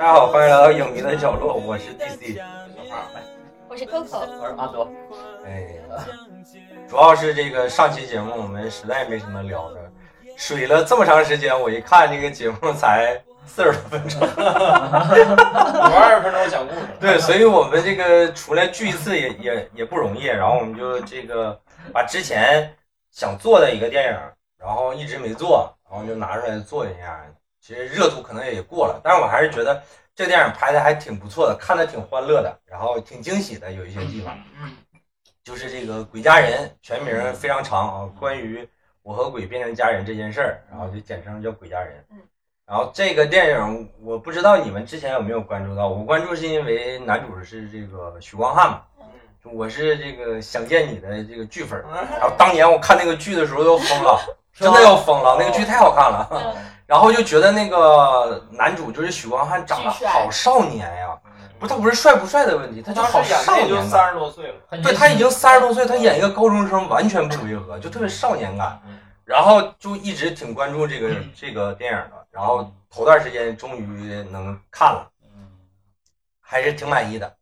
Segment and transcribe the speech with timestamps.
[0.00, 2.42] 大家好，欢迎来到影迷的角落，我是 DC 小
[2.88, 3.00] 胖。
[3.68, 4.90] 我是 Coco，我是阿多。
[5.44, 5.76] 哎，
[6.88, 9.92] 主要是这个上期节目我们实在没什么聊的，
[10.38, 14.24] 水了这么长时间，我一看这个节目才四十多分钟，五
[15.94, 16.80] 二十分钟讲故事。
[16.98, 21.60] 对，所以我们这个出来聚一次也也也不容易，然后我们就这个
[21.92, 22.74] 把之前
[23.10, 24.18] 想做的一个电影，
[24.58, 27.22] 然后一直没做，然后就拿出来做一下。
[27.60, 29.82] 其实热度可能也过了，但是我还是觉得
[30.14, 34.36] 这个电影拍的还挺不错的，看的挺欢乐的，然后挺惊喜的，有一些地方。
[35.42, 38.68] 就是这个《鬼家人》全名非常长啊，关于
[39.02, 41.94] 我和鬼变成家人这件事儿，然后就简称叫《鬼家人》。
[42.12, 42.18] 嗯。
[42.66, 48.82] 然后这个电影我不知道你们之前有没有关注到，我关注是因为男主是这个许光汉嘛。
[49.00, 49.06] 嗯。
[49.52, 54.20] 我是这个想见你的这个剧粉， 然后当年我看那个剧的时候都疯了，
[54.54, 56.56] 真的要疯了，那个剧太好看了。
[56.90, 61.16] 然后就觉得那个男主就是许光汉长得好少年呀，
[61.56, 68.82] 不，他不是帅不帅的问题，他就好少年就三十多岁了，对他已经三十多岁，他演一个高中生完全不违和，就特别少年感。
[69.24, 75.08] 然后就一直挺关注这个这个电影的，然后头段时间终于能看了，
[76.40, 77.36] 还是挺满意的。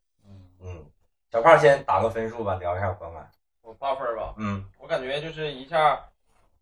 [0.62, 0.84] 嗯，
[1.32, 3.30] 小胖先打个分数吧，聊一下观感。
[3.62, 4.34] 我八分吧。
[4.36, 5.98] 嗯，我感觉就是一下。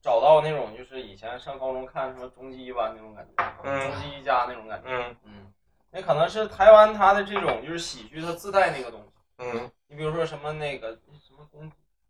[0.06, 5.16] 找到那种就是以前上高中看什么终极一班那种感觉，终极一家那种感觉，嗯。
[5.24, 5.52] 嗯，
[5.90, 11.62] 那可能是台湾它的这种就是喜剧它自带那个东西，嗯，你比如说什么那个什么公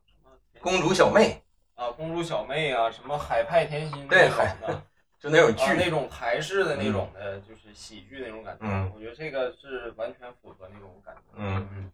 [0.05, 0.30] 什么
[0.61, 1.42] 公主小妹
[1.74, 4.83] 啊，公主小妹啊，什么海派甜心对种的，
[5.19, 11.67] 就那种剧那种台式的那种的，就是喜剧那种感觉，我觉得这个是完全符合那种感觉，嗯。
[11.72, 11.91] 嗯，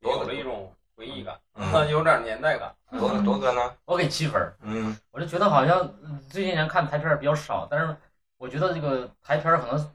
[0.00, 0.70] 有了一种。
[1.00, 1.34] 回忆感，
[1.88, 2.70] 有点年代感。
[2.98, 3.72] 多多哥呢？
[3.86, 4.52] 我给七分。
[4.60, 5.90] 嗯，我就觉得好像
[6.30, 7.96] 这些年看台片比较少，但是
[8.36, 9.90] 我觉得这个台片可能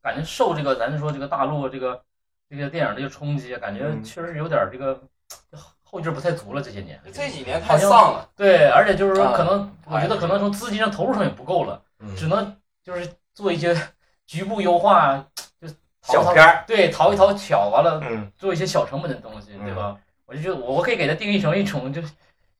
[0.00, 2.00] 感觉受这个咱说这个大陆这个
[2.48, 4.98] 这个电影这个冲击，感觉确实有点这个
[5.82, 6.62] 后劲不太足了。
[6.62, 8.26] 这些年这几年太丧了。
[8.34, 11.82] 对，而且就是说，可能我觉得可能从资金上投入上也不够了，
[12.16, 13.76] 只能就是做一些
[14.26, 15.22] 局部优化，
[15.60, 15.68] 就
[16.00, 18.00] 小片对，淘一淘巧完了，
[18.38, 19.98] 做一些小成本的东西，对吧？
[20.30, 22.00] 我就觉得我我可以给它定义成一种就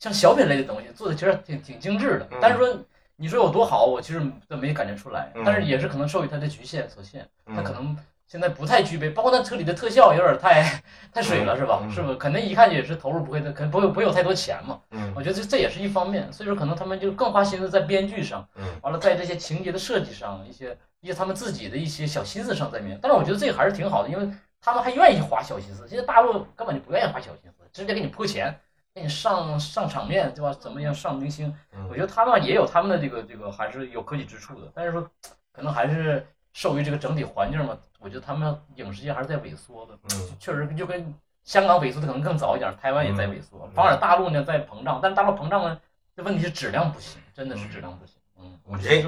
[0.01, 2.29] 像小品类的东西，做的其实挺挺精致的。
[2.41, 2.77] 但是说
[3.15, 5.33] 你说有多好，我其实都没感觉出来。
[5.45, 9.11] 但是也是可能受于它的局限所限，它可能现在不太具备。
[9.11, 10.83] 包括那车里的特效有点太
[11.13, 11.87] 太水了，是吧？
[11.95, 12.13] 是不？
[12.17, 14.81] 可能一看也是投入不会的，肯不会不会有太多钱嘛。
[15.15, 16.33] 我觉得这这也是一方面。
[16.33, 18.45] 所以说可能他们就更花心思在编剧上，
[18.83, 22.99] 完了在这些情节的设计上，一些一些他们自己的一些小心思上在面。
[23.01, 24.29] 但是我觉得这个还是挺好的，因为
[24.63, 25.87] 他们还愿意花小心思。
[25.87, 27.60] 现在大陆根本就不愿意花小心思。
[27.73, 28.55] 直接给你铺钱，
[28.95, 30.55] 给你上上场面，对吧？
[30.59, 31.55] 怎么样上明星？
[31.89, 34.71] 我觉得他们也有他们的这个这个还是有可取之处的。
[34.75, 35.09] 但是说，
[35.53, 39.95] 可能还是受于这个整体环境嘛，我觉得他们影视界还是在萎缩的。
[40.15, 41.15] 嗯，确实就跟
[41.45, 44.99] 香港萎缩的可能更早一点，台湾也在萎缩，反而大陆呢在膨胀。
[45.03, 45.79] 但是大陆膨胀呢，
[46.17, 48.17] 这问题是质量不行，真的是质量不行。
[48.39, 49.03] 嗯，你这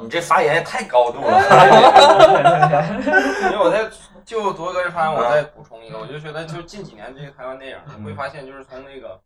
[0.00, 1.40] 你这发言也太高度了。
[3.50, 3.90] 因为我在。
[4.24, 9.20] 就铎哥这发言，我再补充一个，我就觉得，就近几年这个台湾电影，你会发现，就是从那个，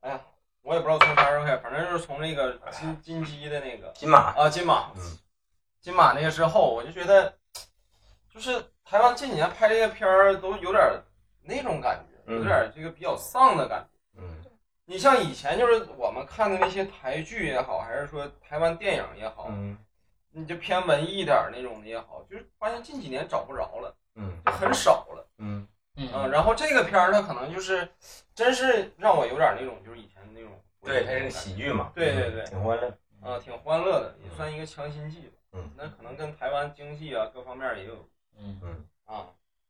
[0.00, 0.20] 哎呀，
[0.62, 4.92] 我也不知道从啥时候开始，反正就是从那个金金鸡的那个金马啊，金马，
[5.80, 7.36] 金马那个之后，我就觉得，
[8.32, 10.82] 就是台湾近几年拍这些片儿都有点
[11.42, 14.20] 那种感觉，有点这个比较丧的感觉。
[14.20, 14.44] 嗯，
[14.84, 19.50] 你像以前就是我们看的那些台剧也好，还是说台湾电影也好。
[20.38, 25.66] 你就偏文艺一点那种的也好，就是发现近几年找不着了，嗯，就很少了，嗯
[25.96, 27.88] 嗯，然后这个片儿它可能就是，
[28.34, 30.50] 真是让我有点那种就是以前那种，
[30.82, 32.88] 对，它是个喜剧嘛，对对对，挺欢乐，
[33.22, 37.94] 啊，挺欢乐的，也算一个强心剂嗯，那可能跟台湾经济啊各方面也有，
[38.36, 39.28] 嗯嗯啊，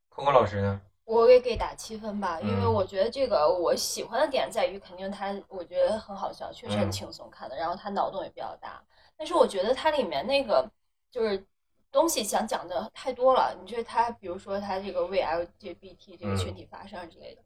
[0.09, 0.81] 扣扣老师呢？
[1.05, 8.83] 我也给打七分吧，因为我觉得这个我喜欢的点在于，肯定他我觉得很好笑，确实很轻松看的，然后他脑洞也比较大。
[9.17, 10.71] 但是我觉得它里面那个
[11.11, 11.45] 就是
[11.91, 13.57] 东西想讲的太多了。
[13.61, 17.43] 你觉得它，比如说它这个为 LGBT 这个群体发声之类的，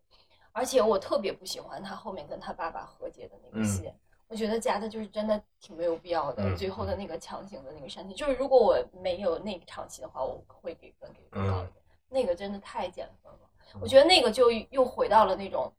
[0.53, 3.93] 而且我特别不喜欢他后面跟他爸爸和解的那个戏，
[4.27, 6.57] 我觉得加的就是真的挺没有必要的。
[6.57, 11.75] 最后的那个强行的那个删减，就是如果我没有那场戏的话，我会给分给更高一点。
[12.09, 13.49] 那个真的太减分了，
[13.81, 15.73] 我觉得那个就又回到了那种。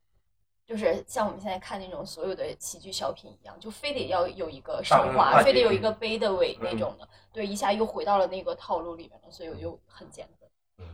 [0.72, 10.50] 就是像我们现在看那种所有的喜剧小品一样，就非得要有一个升华，非得有一个悲的尾那种的，对，一下又回到了那个套路里面了，所以我就很减分。
[10.78, 10.86] 嗯，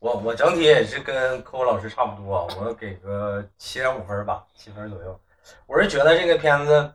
[0.00, 5.20] 我我整体也是跟柯柯老师差不多，我给个七点五分吧，七分左右。
[5.68, 6.92] 我是觉得这个片子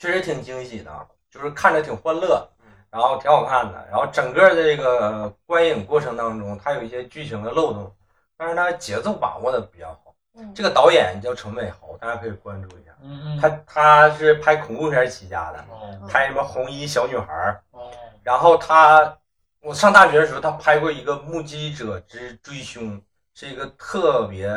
[0.00, 2.50] 确实挺惊喜的，就是看着挺欢乐，
[2.90, 7.94] 然后挺好看的，然后整个的这个观影过程当中，它有一些剧情的漏洞，
[8.36, 10.11] 但是它节奏把握的比较好。
[10.34, 12.90] 嗯这个导演叫陈伟豪，大家可以关注一下。
[13.02, 17.90] 嗯嗯，他他是拍恐怖片起家的，哦拍什么红衣小女孩儿，哦
[18.22, 19.18] 然后他
[19.60, 22.98] 我上大学的时候，他拍过一个《目击者之追凶》，
[23.34, 24.50] 是一个特别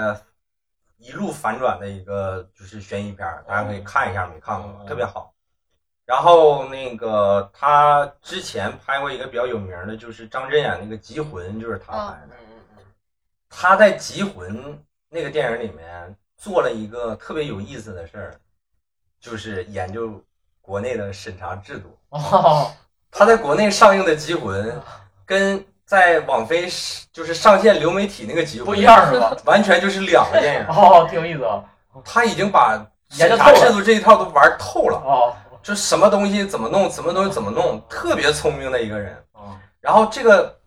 [0.98, 5.34] 一路反转的一个就是悬疑片儿，大家可以看一下，没看过特别好。
[6.06, 12.36] 然后那个他之前拍过一个比较有名的，就是张震演那个《缉魂》，就是他拍的。
[12.40, 12.84] 嗯嗯
[13.50, 14.64] 他在《缉魂》
[15.16, 18.36] 那个电影里面做了一个特别有意思的事儿，
[19.22, 20.22] 就是研究
[20.62, 21.98] 国内的审查制度。
[22.10, 22.70] 哦，
[23.10, 24.70] 他在国内上映的《缉魂》，
[25.26, 26.68] 跟在网飞
[27.14, 29.34] 就是上线流媒体那个《缉魂》不一样是吧？
[29.46, 30.66] 完全就是两个电影。
[30.68, 31.64] 哦，挺有意思啊。
[32.04, 35.34] 他已经把审查制度这一套都玩透了，哦
[35.64, 39.16] 就什么东西怎么弄，什么东西怎么弄，特别聪明的一个人。
[39.32, 40.60] 哦然后这个，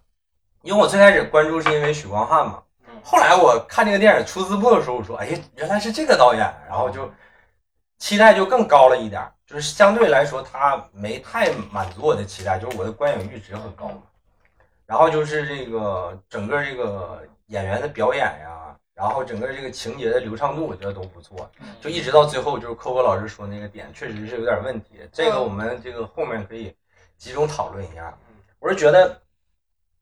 [0.63, 2.63] 因为我最开始关注是因为许光汉嘛，嗯
[3.03, 7.11] 后来我看这个电影出字幕的时候，我说，哎呀，原来是这个导演，然后就
[7.99, 14.03] 期待就更高了一点儿，就是相对来说他没太满足我的期待，就是我的观影阈值很高嘛。
[14.87, 21.51] 然后就是这个整个这个演员的表演呀，然后整个这个情节的流畅度，我觉得都不错。
[21.81, 25.01] 就一直到最后，就是扣扣老师说那个点，确实是有点问题。
[25.13, 26.75] 这个我们这个后面可以
[27.17, 28.17] 集中讨论一下。
[28.61, 29.21] 我是觉得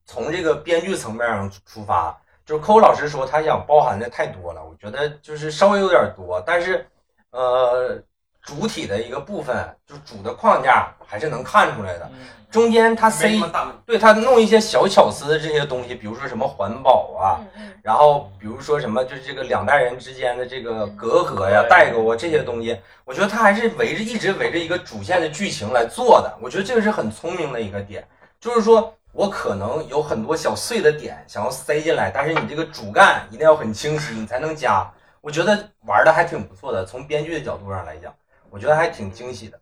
[0.05, 2.17] 从这个编剧层面上出发，
[2.47, 6.87] 就是扣扣老师说他想包含的太多了，我觉得就是稍微有点多，但是
[7.31, 8.01] 呃，
[8.41, 9.53] 主体的一个部分，
[9.85, 12.09] 就主的框架还是能看出来的。
[12.13, 13.77] 嗯中间他没塞什么大问题。
[13.85, 17.43] 对他弄一些小巧思的这些东西，比如说什么环保啊，
[17.83, 26.37] 然后比如说什么，就是这个两代人之间的这个隔阂呀、对代沟啊这些东西，我觉得他还是围着一直围着一个主线的剧情来做的。
[26.41, 28.07] 我觉得这个是很聪明的一个点，
[28.39, 34.87] 就是说我可能有很多小碎的点想要塞进来，但是你这个主干一定要很清晰，你才能加。
[35.21, 38.13] 我觉得玩的还挺不错的，从编剧的角度上来讲，
[38.51, 39.59] 我觉得还挺惊喜的。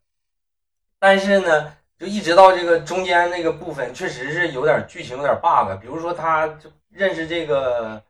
[1.00, 5.82] 但是呢，就一直到这个中间那个部分，确实是有点剧情有点 bug。
[5.82, 8.04] 比如说，他就认识这个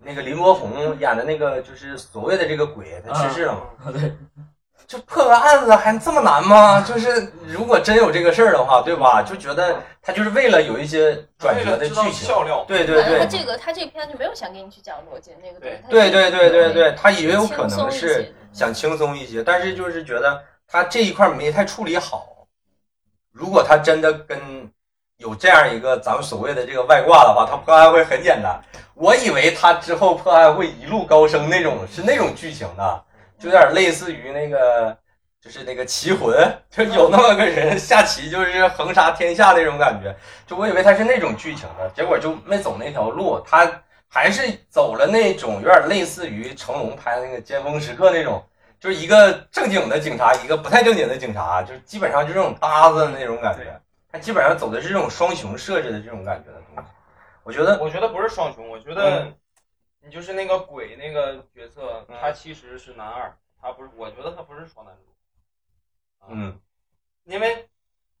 [0.00, 3.60] 那个林柏宏演的那个，就是所谓的这个鬼，他去世了嘛。
[3.84, 4.12] 啊对，
[4.88, 6.80] 就破个案子还这么难吗？
[6.80, 9.22] 就是如果真有这个事儿的话，对吧？
[9.22, 12.12] 就觉得他就是为了有一些转折的剧情。
[12.12, 22.26] 笑料，对对对他这个他这个片就没有想给你去讲逻辑那个东西，对对对对对，他也有可能是想轻松一些，但是就是觉得他这一块没太处理好。
[23.30, 24.40] 如果他真的跟
[25.18, 28.58] 有这样一个咱们所谓的这个外挂的话，他破案会很简单。
[28.94, 33.04] 我以为他之后破案会一路高升那种，是那种剧情的，
[33.38, 34.96] 就有点类似于那个，
[35.40, 36.36] 就是那个棋魂，
[36.70, 40.14] 就有那么个人下棋就是横杀天下那种感觉。
[40.46, 43.70] 就我以为他是那种剧情的，结果就没走那条路，他
[44.08, 48.44] 还是走了那种有点类似于成龙拍的那个《尖峰时刻》那种。
[48.80, 53.64] 就是一个正经的警察，一个不太正经的警察，就是基本上就这种搭子的那种感觉。
[54.12, 56.88] 他基本上走的是这种双雄设置的这种感觉的东西。
[57.42, 59.26] 我觉得，我觉得不是双雄，我觉得
[60.00, 66.24] 你就是那个鬼那个角色，嗯他其实是男二，他不是，我觉得他不是双男主。
[66.24, 66.60] 啊，嗯
[67.24, 67.68] 因为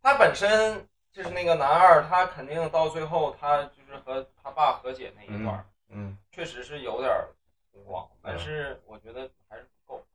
[0.02, 7.28] 他本身就是那个男二，他肯定到最后他就是和他爸和解那一段儿，嗯确实是有点儿
[7.70, 10.06] 粗犷，但是我觉得还是不够。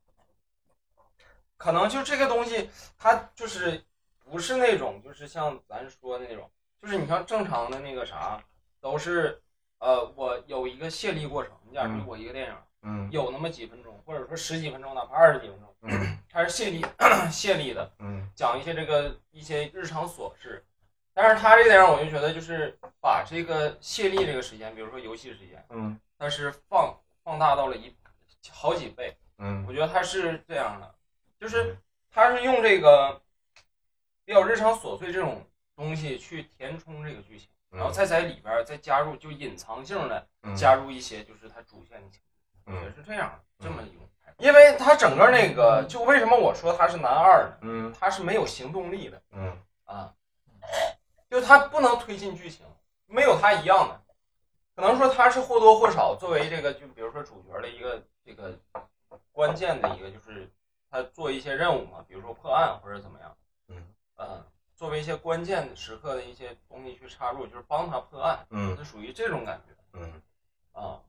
[1.56, 3.82] 可能就这个东西，他就是
[4.24, 8.42] 不是那种就是像咱说的那种，就是你像正常的那个啥，
[8.80, 9.42] 都是
[9.84, 11.52] 呃，我有一个泄力过程。
[11.68, 16.84] 你假如嗯我一个电影嗯有那么几分钟，或者说十几分钟，哪怕二十几分钟，嗯 它是泄力
[17.30, 20.64] 泄力的，嗯讲一些这个一些日常琐事。
[21.12, 27.94] 但是他这个电影，我就觉得就是把这个泄力这个时间，比如说游戏时间，嗯它是放放大到了一
[28.50, 29.14] 好几倍。
[29.38, 30.94] 嗯我觉得他是这样的，
[31.38, 31.76] 就是
[32.10, 33.20] 他是用这个
[34.24, 42.20] 比较日常琐碎这种东西去填充这个剧情，嗯，然后再在里边儿再加入就隐藏性的嗯加入一些就是它主线的情节，
[42.66, 44.00] 我觉得嗯是这样这么一种。
[44.38, 47.56] 因为他整个那个，就为什么我说他是男二呢？
[47.60, 50.12] 嗯他是没有行动力的嗯啊，
[51.30, 52.66] 就他不能推进剧情，
[53.06, 54.00] 没有他一样的。
[54.74, 58.58] 可能说他是或多或少作为这个，就比如说主角的一个这个
[59.30, 60.50] 关键的一个，就是
[60.90, 63.36] 他做一些任务嘛，比如说破案或者怎么样，
[63.68, 64.44] 嗯呃，
[64.84, 70.12] 作为一些关键时刻的一些东西去插入，就是帮他破案，嗯是属于这种感觉嗯
[70.74, 71.00] 啊。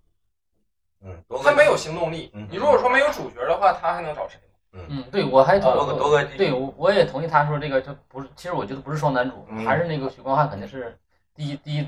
[1.04, 2.48] 嗯，多他没有行动力嗯。
[2.50, 4.40] 你如果说没有主角的话，他还能找谁？
[4.72, 10.98] 嗯，对，我还同多个多个对，我我也同意他说这个，就不是，其实我觉得不是双男主，还是那个许光汉肯定是
[11.36, 11.86] 第一第一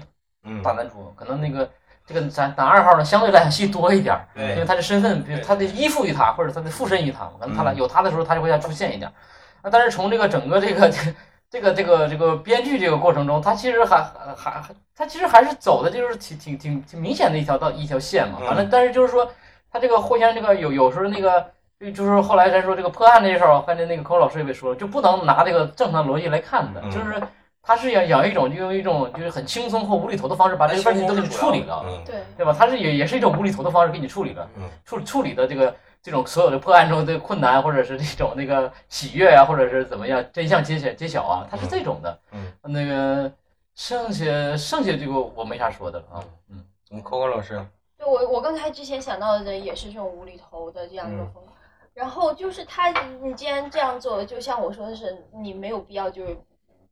[0.62, 1.72] 大男主，可能那个
[2.06, 9.10] 这个咱男二号呢相对来讲戏多一点，因为他的身份，比如他的依附于他，或者他的附身于他，可能他俩有他的时候他就会再出现一点。
[9.64, 10.94] 那但是从这个整个这个
[11.50, 14.04] 这个这个这个编剧这个过程中，他其实还
[14.36, 14.64] 还
[14.96, 18.40] 他其实还是走的就是挺挺挺挺明显的一条道一条线嘛。
[18.46, 19.30] 反正但是就是说
[19.72, 21.46] 他这个互相这个有有时候那个。
[21.94, 27.22] 就是后来咱说这个破案这一候，刚才那个寇老师也被说了，就不能拿这个正常逻辑来看的，就是
[27.62, 32.52] 他是要养一种，就用一种就是很轻松或无厘头的方式把这个问题都给你处理了，对对吧？
[32.58, 34.50] 他是也也是一种无厘头的方式给你处理了，
[34.86, 35.76] 处处理的这个
[36.08, 42.18] 这种所有的破案中的困难，或者是这种那个喜悦啊，或者是怎么样真相揭晓揭晓啊，它是这种的。
[42.32, 43.30] 嗯，那个
[43.76, 44.24] 剩下
[44.56, 46.24] 剩下这个我没啥说的了啊。
[46.48, 47.62] 嗯，们扣扣老师，
[47.98, 51.52] 对我我刚才之前想到的也是这种无厘头的这样一个风格。
[51.94, 52.90] 然后就是他，
[53.22, 56.38] 你既然这样做，就像我说的是，你没有必要就是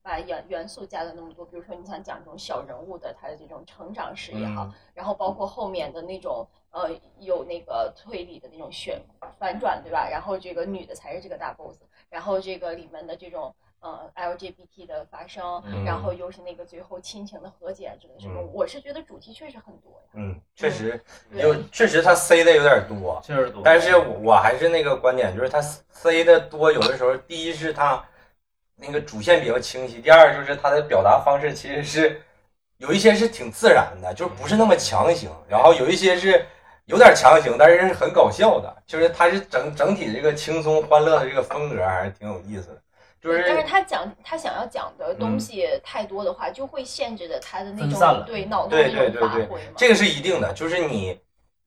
[0.02, 1.46] 把元元素加的那么多。
[1.46, 9.02] 比如说，你想讲这种小人物的他的这种成长史也好，然后包括后面的那种呃有那个推理的那种旋
[9.40, 10.08] 反转，对吧？
[10.12, 11.80] 然后这个女的才是这个大 boss，
[12.10, 13.56] 然后这个里面的这种。
[13.82, 20.10] 呃，LGBT 的发生，然后又是那个最后亲情的和解之类什么，我是觉得主题确实很多呀。
[20.14, 21.00] 嗯，确实，
[21.38, 23.62] 就确实他塞的有点多，确实多。
[23.64, 28.04] 但是我还是那个观点，就是他塞的多，有的时候，第一是他
[28.76, 32.20] 那个主线比较清晰，第二就是他的表达方式其实是
[32.78, 36.44] 有一些是挺自然的，就不是那么强行，然后有一些是
[36.86, 42.82] 有点强行，但是是很搞笑的，就是他是整整体这个轻松欢乐的这个风格还是挺有意思的。
[43.22, 51.20] 就是但是他讲他想要讲的东西太多的话，就会限制着他的那种对脑洞的那种发挥这个是一定的，就是你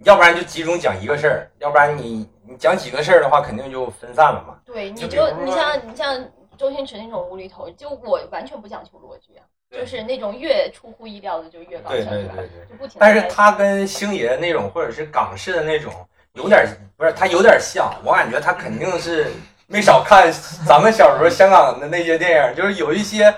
[0.04, 4.60] 要不然就集中讲一个事儿，要不然你你讲几个事儿的话，肯定就分散了嘛。
[4.64, 6.24] 对，你就你像你像
[6.56, 12.96] 周星驰那种无厘头，就我完全不讲求逻辑啊，就是那种越出乎意料的就越搞笑，对对对就不停。
[12.98, 15.92] 但是他跟星爷那种或者是港式的那种
[16.32, 19.26] 有点不是他有点像，我感觉他肯定是。
[19.70, 20.32] 没少看
[20.66, 23.34] 咱们小时候香港的那些电影，就是有一些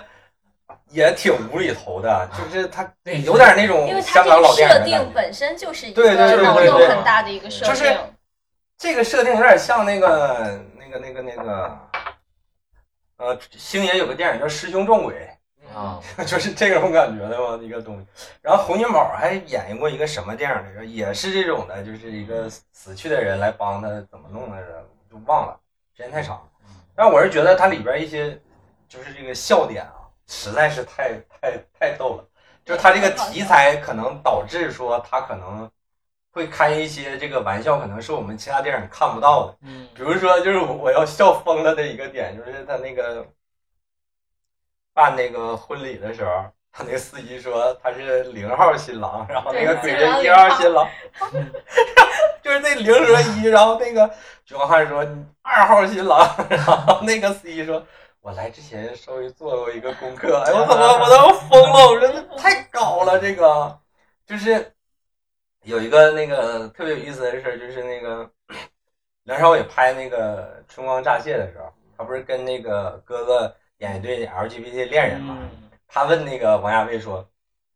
[0.90, 2.88] 也挺无厘头的，就是他
[3.25, 4.76] 有点那种香港老电影。
[4.76, 7.75] 设定本身就是一个脑洞很大的一个设定。
[7.75, 7.96] 就是
[8.78, 11.78] 这个设定有点像那个那个那个那个，
[13.16, 15.14] 呃，星爷有个电影叫《师兄撞鬼》
[15.74, 18.06] 啊， 就是这种感觉的嘛一个东西。
[18.42, 20.84] 然后洪金宝还演过一个什么电影来着？
[20.84, 25.58] 也是这种的，就是一个死去的人来帮他怎么弄来着，就忘了。
[25.96, 26.48] 时间太长，
[26.94, 28.40] 但我是觉得它里边一些
[28.88, 32.24] 就是这个笑点啊，实在是太太太逗了。
[32.64, 35.70] 就是它这个题材可能导致说它可能
[36.30, 39.56] 会开一些这个玩笑，可能是我们其他电影看不到的。
[39.62, 43.26] 嗯，比如说就是我要笑疯了的一个点，就是他那个
[45.00, 50.87] 办那个婚礼的时候，他 那个司仪说他是零号新郎，然后那个鬼人一号新郎。
[52.42, 54.11] 就是那零和一，然后那个
[54.45, 55.07] 徐光汉说
[55.42, 56.19] 二号新郎，
[56.50, 57.83] 然后那个司机说，
[58.21, 63.78] 我来之前稍微做过一个功课，哎我怎么我都要疯了，我说这太搞了，这个
[64.26, 64.73] 就是
[65.62, 68.28] 有一个那个特别有意思的事儿，就是那个
[69.25, 75.37] 梁朝伟拍那个春光乍泄的时候，他不是跟那个哥哥演一对 LGBT 恋人嘛，
[75.88, 77.26] 他问那个王家卫说，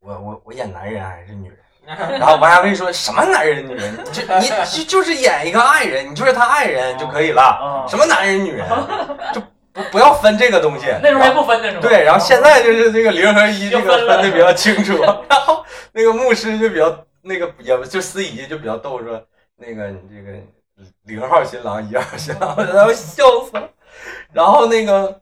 [0.01, 1.59] 我我我演男人还是女人？
[2.19, 7.85] 然后王家卫说什么男人女人，就你就就是演一个爱人，你就是他爱人就可以了。
[7.89, 8.67] 什么男人女人，
[9.33, 9.41] 就
[9.73, 10.87] 不不要分这个东西。
[11.03, 11.83] 那时候还不分的是吗？
[11.83, 15.03] 对，然后现在就是这个零和一这个分的比较清楚。
[15.29, 19.23] 然后那个牧师就比较那个，也就司仪就比较逗，说
[19.57, 20.39] 那个你这个
[21.05, 23.69] 零号新郎一号新郎，然后笑死了。
[24.33, 25.21] 然后那个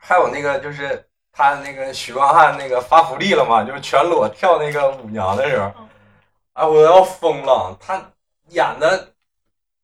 [0.00, 1.06] 还有那个就是。
[1.32, 5.72] 他那个许光汉那个发福利了嘛，就是全裸跳那个舞娘的时候，
[6.52, 7.74] 啊，我要疯了！
[7.80, 8.04] 他
[8.48, 9.12] 演的，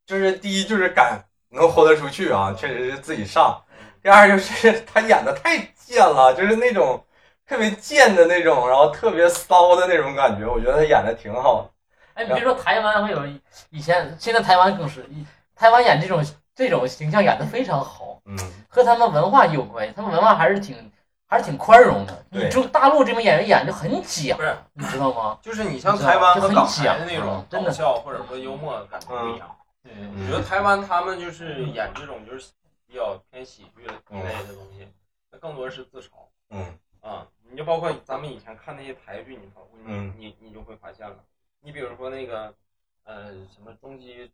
[0.05, 3.65] 就是第一就是敢能豁得出去啊，确实是自己上；
[4.03, 7.03] 第二就是他演的太贱了，就是那种
[7.47, 11.71] 特别贱的那种，然后特别骚的那种感觉，我觉得他演的挺好的。
[12.15, 13.25] 哎，比如说台湾会有
[13.71, 15.09] 以前，现在台湾更是，
[15.55, 16.23] 台湾演这种
[16.57, 18.37] 这种形象演的非常好，嗯，
[18.69, 20.91] 和他们文化有关系，他们文化还是挺。
[21.29, 25.37] 还是挺宽容的，你就大陆这边演员演就很假，不是你知道吗？
[25.43, 29.57] 就是你像台湾和港台的那种搞笑或者说幽默感不一样。
[29.83, 32.53] 对，我觉得台湾他们就是演这种就是
[32.87, 34.87] 比较偏喜剧一类的东西，
[35.33, 36.11] 那更多是自嘲。
[36.51, 39.51] 嗯啊，你就包括咱们以前看那些台剧，你
[39.85, 41.17] 你你你就会发现了。
[41.61, 42.55] 你比如说那个
[43.03, 44.31] 呃什么终极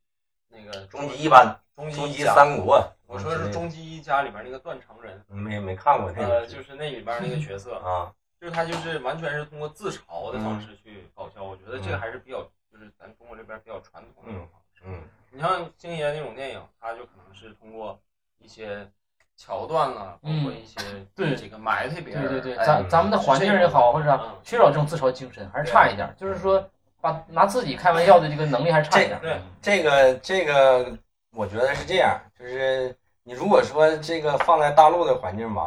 [0.53, 14.83] 那个终极一班、终终极极一家，三国，我说的是终极一家里边那个断肠人，没没看过那呃，个就是那里边那个角色， 啊，就是他就是完全是通过自嘲的方式去搞笑，我觉得这个嗯还是比较就是咱中国这边比较传统的一种方式。
[14.85, 15.03] 嗯
[15.35, 17.99] 你像星爷那种电影，他就可能是通过
[18.39, 18.87] 一些
[19.35, 20.79] 桥段了，包括一些
[21.15, 26.15] 对这个埋汰别人，对对对，哎咱咱们的环境也好，或者啥嗯缺少这种自嘲精神，还是差一点。
[26.19, 26.69] 就是说，
[27.03, 29.19] 把拿自己开玩笑的这个能力还是差一点。
[29.21, 30.97] 对这个这个，
[31.37, 35.67] 我觉得是这样，就是你如果说这个放在大陆的环境吧，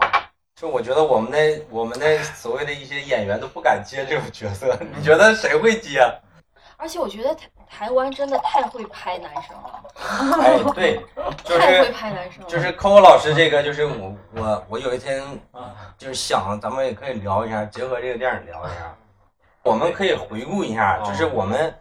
[0.56, 6.00] 就我觉得我们的我们的所谓的一些演员都不敢接这种角色，你觉得谁会接？
[6.78, 9.84] 而且我觉得台台湾真的太会拍男生了，
[10.42, 11.00] 哎，对，
[11.46, 12.50] 就太会是拍男生了。
[12.50, 18.94] 就是 Coco 老师这个，就是我我我有一天啊，就是想，咱们也可以聊一下，结合这个电影聊一下，
[19.66, 21.74] 我们可以回顾一下，就是我们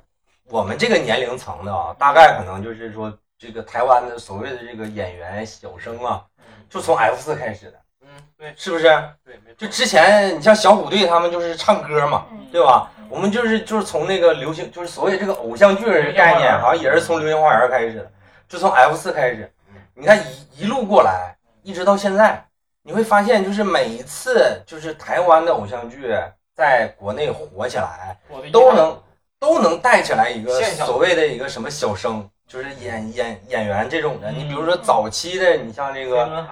[0.49, 6.25] 我们这个年龄层的啊，大概可能就是说这个台湾的所谓的这个演员小生啊，
[6.71, 8.85] 就从 F 四开始的，嗯，对是不是？
[9.23, 9.55] 对，没错。
[9.59, 12.41] 就之前你像小虎队他们就是唱歌嘛，嗯。
[12.51, 12.91] 对吧？
[13.11, 18.11] 我们就是就是从那个流行，就是所谓这个偶像剧的概念，好像也是从《流星花园》开始的，
[18.49, 19.53] 就从 F 四开始。
[19.93, 22.45] 你看一一路过来，一直到现在，
[22.83, 26.09] 你会发现，就是每一次就是台湾的偶像剧
[26.55, 28.17] 在国内火起来，
[28.53, 29.03] 都能
[29.41, 34.31] 都能带起来一个所谓的一个什么小生，就是演演演员这种的。
[34.31, 36.47] 你比如说早期的，你像这个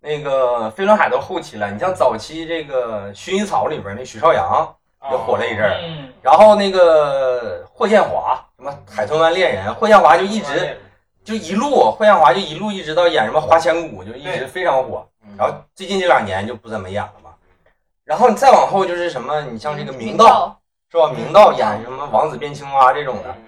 [0.00, 4.74] 那个飞轮海到后期了，你像早期这个薰衣草里边那许绍洋
[5.10, 10.80] 也火了一阵儿，嗯，然后那个霍建华什么海豚湾恋人，霍建华就一直
[11.22, 15.06] 就一路，霍建华就一路一直到演什么花千骨，就一直非常火。
[15.24, 17.21] 嗯然后最近这两年就不怎么演了吧。
[18.04, 21.12] 然后你再往后就是什么，你像这个明道道，是吧？
[21.16, 23.30] 明道演什么王子变青蛙这种的。
[23.30, 23.44] 嗯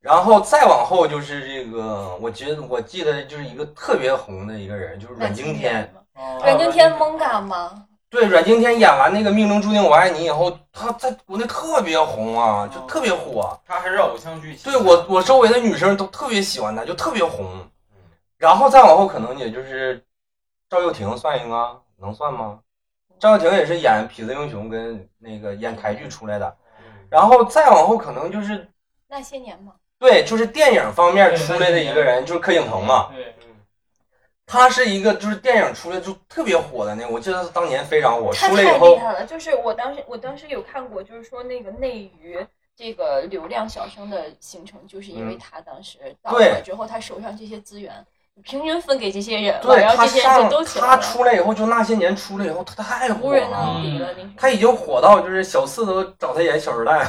[0.00, 5.92] 然后再往后就是这个，我觉得我记得就是一个特别红的一个人，就是阮经天。
[6.14, 7.84] 哦阮经天懵嘎吗？
[8.08, 13.58] 对，阮经天演完那个《命中注定我爱你》以后，他在国内特别红啊，就特别火。
[13.66, 17.44] 他还是偶像剧，对我，我周围的女生都特别喜欢他，就特别红。
[18.38, 20.02] 然后再往后，可能也就是
[20.70, 22.60] 赵又廷算一个，能算吗？
[23.18, 26.56] 赵又廷也是演《痞子英雄》跟那个演台剧出来的。
[26.80, 28.68] 嗯然后再往后，可能就是
[29.08, 33.10] 那些年嘛，对，就是电影方面出来的一个人，就是柯景腾嘛。
[33.14, 33.56] 对，嗯
[34.44, 39.24] 他是一个就是电影出来就特别火的那个，我记得他当年非常火，出来以后，太厉害了。
[39.24, 48.06] 就是我当时我当时有看过，就是说那个内娱这个流量小生的形成，就是因为嗯他当时到对了之后，他手上这些资源
[48.44, 53.74] 平均分给这些人了，对他然后这些人上就都起来他，出来以后，就那些年出来以后，他太火无人了。
[53.74, 54.08] 能敌了。
[54.16, 57.04] 那他已经火到就是小四都找他演《小时代》，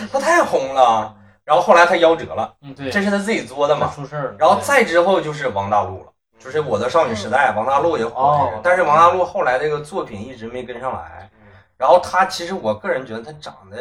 [0.12, 1.14] 他太红了。
[1.44, 3.92] 然后后来他夭折了，嗯对，这是他自己作的嘛。
[3.94, 4.36] 出事儿了。
[4.38, 11.28] 然后再之后就是王大陆了，就是《我的少女时代》，王大陆也火但是王大陆后来这个作品一直没跟上来。
[11.76, 13.76] 然后他其实我个人觉得他长得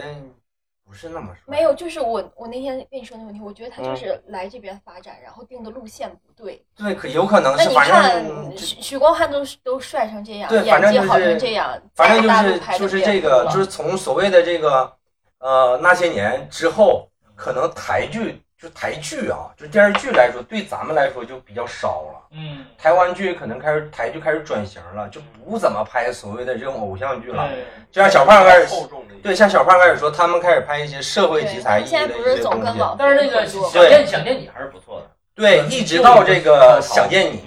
[0.93, 6.63] 不是那么说，没有，就是我我那天跟你说那个问题，我觉得他嗯就是来这边发展，然后定的路线不对。
[6.77, 14.93] 对，可有可能是，那你看许许光汉都都帅成这样，对反正就是演技好成这样，反正就在大陆是拍的就是这个，就是从所谓的这个
[15.39, 22.27] 呃那些年之后，可能台剧就台剧啊，就电视剧来说，对咱们来说就比较少了。
[22.31, 27.45] 嗯，台湾剧可能开始台剧开始转型了，就不怎么拍所谓的这种偶像剧了。
[27.49, 28.73] 对，就像小胖开始，
[29.21, 32.81] 对，像小胖开始说，他们开始拍一些社会题材意义的一不是总些东西。
[32.97, 37.43] 但是那个想见想见你还是不错的，对，一直到这个想见你，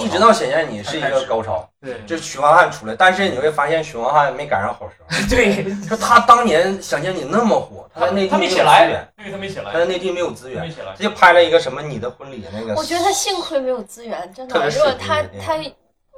[0.00, 5.28] 一直到想见你是一个高潮，对，就是许光汉出来，但是你会发现许光汉没赶上好时候。
[5.28, 12.74] 对，就他当年想见你那么火，他在内地没有资起来源，，对他没起来，他在内地没有资源，没起来他，就拍了一个什么你的婚礼那个。
[12.74, 14.68] 我觉得他幸亏没有资源，真的。
[14.70, 15.54] 如果他他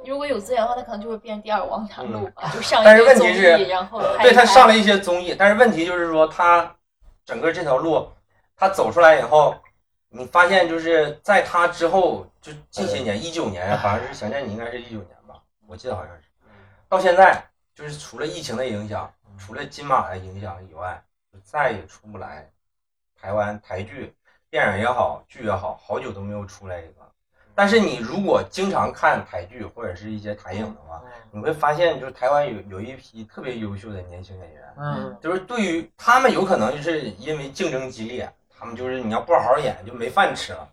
[0.05, 6.73] 如果有资源的话，他可能就会变第二王大陆吧，就上嗯但是一个综问题是艺，然后拍对他上了一些综艺，但是问题就是说他
[7.25, 8.07] 整个这条路，
[8.55, 9.53] 他走出来以后，
[10.09, 15.35] 你发现就是在他之后，就近些年，一九年 好像是想见你，应该是一九年吧，
[15.67, 16.23] 我记得好像是。
[16.87, 17.43] 到现在，
[17.75, 20.99] 就是除了疫情的影响，除了金马的影响以外，
[21.31, 22.49] 就再也出不来
[23.21, 24.15] 台湾台剧、
[24.49, 27.07] 电影也好，剧也好，好久都没有出来一个。
[27.53, 40.67] 但是你如果经常看台剧或者是一些台影的话，你会发现，就是台湾有有一批特别优秀的年轻演员，嗯，就是对于他们有可能就是因为竞争激烈，他们就是你要不好好演就没饭吃了，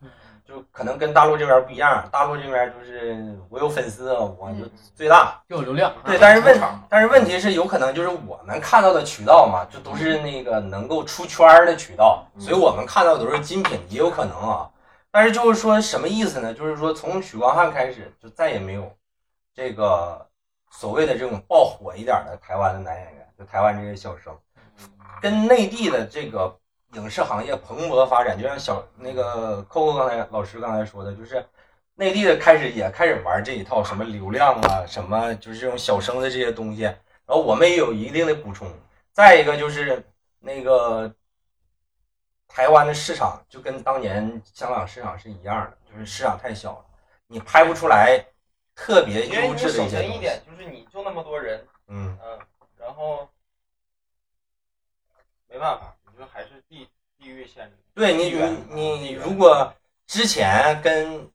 [0.44, 5.40] 就可能跟大陆这边不一样，大陆这边就是我有粉丝，我就最大。
[5.48, 14.68] 又有流量，对，但是问但是问题是有可能就是我们看到的渠道嘛，就都是那个能够出圈儿的渠道，所以我们看到的都是精品，也有可能啊。
[15.10, 16.52] 但是就是说什么意思呢？
[16.52, 18.92] 就是说从许光汉开始就再也没有
[19.54, 20.26] 这个
[20.70, 24.36] 所谓的这种爆火一点的台湾的男演员，就台湾这些小生，
[25.22, 26.54] 跟内地的这个
[26.92, 31.44] 影视行业蓬勃发展，就像小那个 Coco 刚才老师刚才说的，就是
[31.94, 36.96] 内地的开始也开始玩这一套什么流量啊，什么就是这种小生的这些东西，然
[37.28, 38.70] 后我们也有一定的补充。
[39.12, 40.04] 再一个就是
[40.38, 41.14] 那个。
[42.48, 46.84] 台湾的市场就跟当年香港市场是一样的，就是市场太小了，
[47.26, 48.24] 你拍不出来
[48.74, 50.16] 特别优质的一些东西。
[50.16, 52.38] 一点就是你就那么多人，嗯嗯，
[52.78, 53.28] 然后
[55.48, 57.72] 没办法，你说还是地地域限制。
[57.94, 58.30] 对你，
[58.74, 59.70] 你你如果
[60.06, 61.28] 之前跟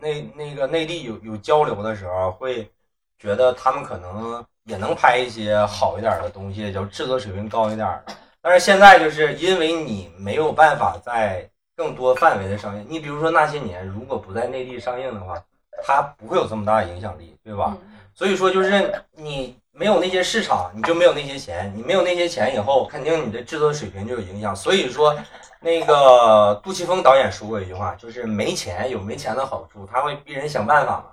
[0.00, 2.68] 那那个内地有有交流的时候，会
[3.16, 8.16] 觉得他们可能也能拍一些好一点的东西，就制作水平高一点的。
[8.42, 15.40] 但是现在就是因为你没有办法在更多范围的上映，你比如说那些年如果不在内地上映的话，
[15.84, 17.76] 它不会有这么大的影响力，对吧？
[18.12, 24.54] 所以说就是你没有那些市场，你就没有那些钱，你没有那些钱以后，肯定你的制作水平就有影响。
[24.54, 25.14] 所以说，
[25.60, 31.06] 那个杜琪峰导演说过一句话，就是没钱有没钱的好处，他会逼人想办法嘛。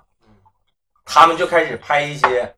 [1.04, 2.54] 他们就开始拍一些。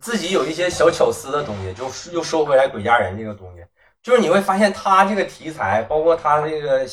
[0.00, 3.64] 自己有一些小巧思的东西，就又说回来《鬼家人》这个东西，
[4.02, 6.84] 就是你会发现他这个题材，包括他这个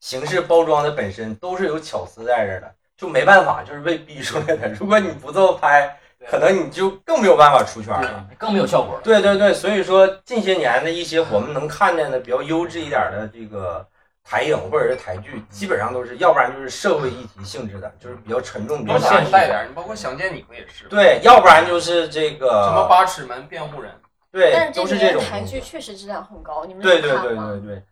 [0.00, 4.68] 形式包装的本身，都是有巧思在这儿的，就没办法，就是被逼出来的。
[4.72, 5.94] 如果你不这么拍，
[6.28, 9.00] 可能你就更没有办法出圈了，更没有效果。
[9.04, 13.86] 对对对，所以说近些年的一些我们能看见的比较优质一点的这个。
[14.22, 19.66] 台影或者是台剧，基本上都是，要不然就是社会议题性质的，就是比较沉重、比较现代点。
[19.68, 20.84] 你包括《想见你》不也是？
[20.88, 23.90] 对，要不然就是这个什么《八尺门辩护人》。
[24.30, 27.82] 对，但是都是这种台剧确实质量很高，你们对对对对对。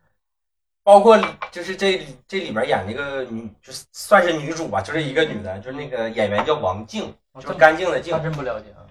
[0.85, 1.19] 包括
[1.51, 8.13] 就是这这里边演那个女，就是算是女主吧，就是一个女的，就是那个演员叫王静，就是干净的净。
[8.13, 8.83] 他真不了解啊。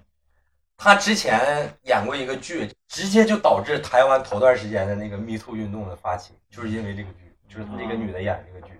[0.76, 7.24] 他之前演过一个剧，直接就导致台湾头段时间的那个 Me Too 运动的发起，就是因为这个剧。
[7.48, 8.74] 就是那个女的演这个剧，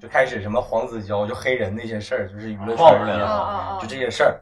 [0.00, 3.18] 就开始什么黄子佼就黑人那些事儿，就是娱乐圈里面
[3.78, 4.40] 就这些事儿。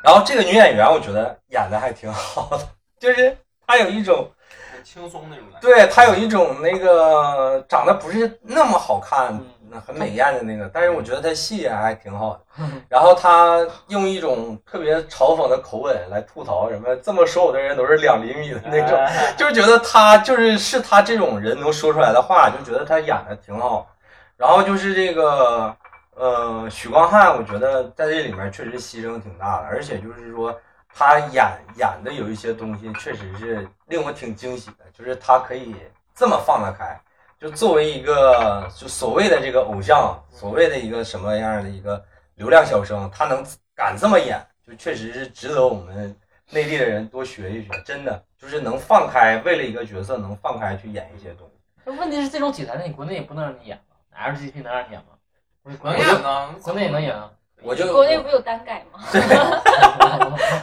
[0.00, 2.68] 然后这个女演员我觉得演的还挺好的，
[3.00, 4.30] 就是她有一种
[4.72, 9.36] 很轻松那种感觉，对她有一种那个长得不是那么好看。
[9.80, 12.64] 很美艳的那个，但是我觉得他戏也还挺好的。
[12.88, 13.58] 然后他
[13.88, 18.98] 用一种特别嘲讽的口吻来吐槽什么，这么说我的人都是两厘米的那种，
[19.36, 23.88] 就是觉得他就是是他这种人能说出来的话，就觉得他演的挺好。
[24.36, 25.74] 然后就是这个，
[26.14, 30.54] 呃，许光汉，我觉得在这里面确实牺牲挺大的，而且就是说
[30.92, 35.76] 他演演的有一些东西，确实是令我挺惊喜的，就是他可以
[36.14, 36.98] 这么放得开。
[37.42, 42.00] 就作为一个就所谓的这个偶像，所谓的一个什么样的一个
[42.36, 46.16] 流量小生，他能敢这么演，就确实是值得我们
[46.50, 47.70] 内地的人多学一学。
[47.84, 51.54] 真的就是能放开，为了一个角色能放开去演一些东西。
[51.84, 55.76] 那问题是这种题材，你国内也不能让你演吗？LGP 能让你演吗？
[55.82, 57.28] 能演呢，国内也能演啊。
[57.60, 59.00] 我就国内不有单改吗？
[59.10, 59.20] 对。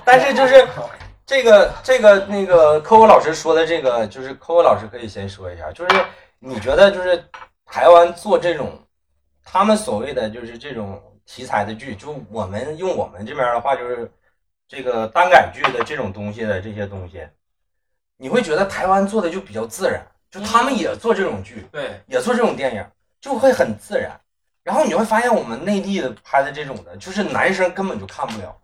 [0.05, 0.65] 但是就是
[1.25, 6.05] 这个这个那个 Coco 老师说的这个，就是 Coco 老师可以先说一下，就是。
[6.39, 7.23] 你觉得就是
[7.65, 8.81] 台湾做这种，
[9.43, 14.09] 他们所谓的就是这种题材的剧，就我们用我们这边的话就是
[14.67, 17.27] 这个单改剧的这种东西的这些东西，
[18.17, 22.85] 你会觉得台湾做的就比较自然，就他们也做这种剧，对，也做这种电影，
[23.19, 24.19] 就会很自然。
[24.63, 28.55] 然后你会发现我们内地的拍的这种的，就是男生根本就看不了，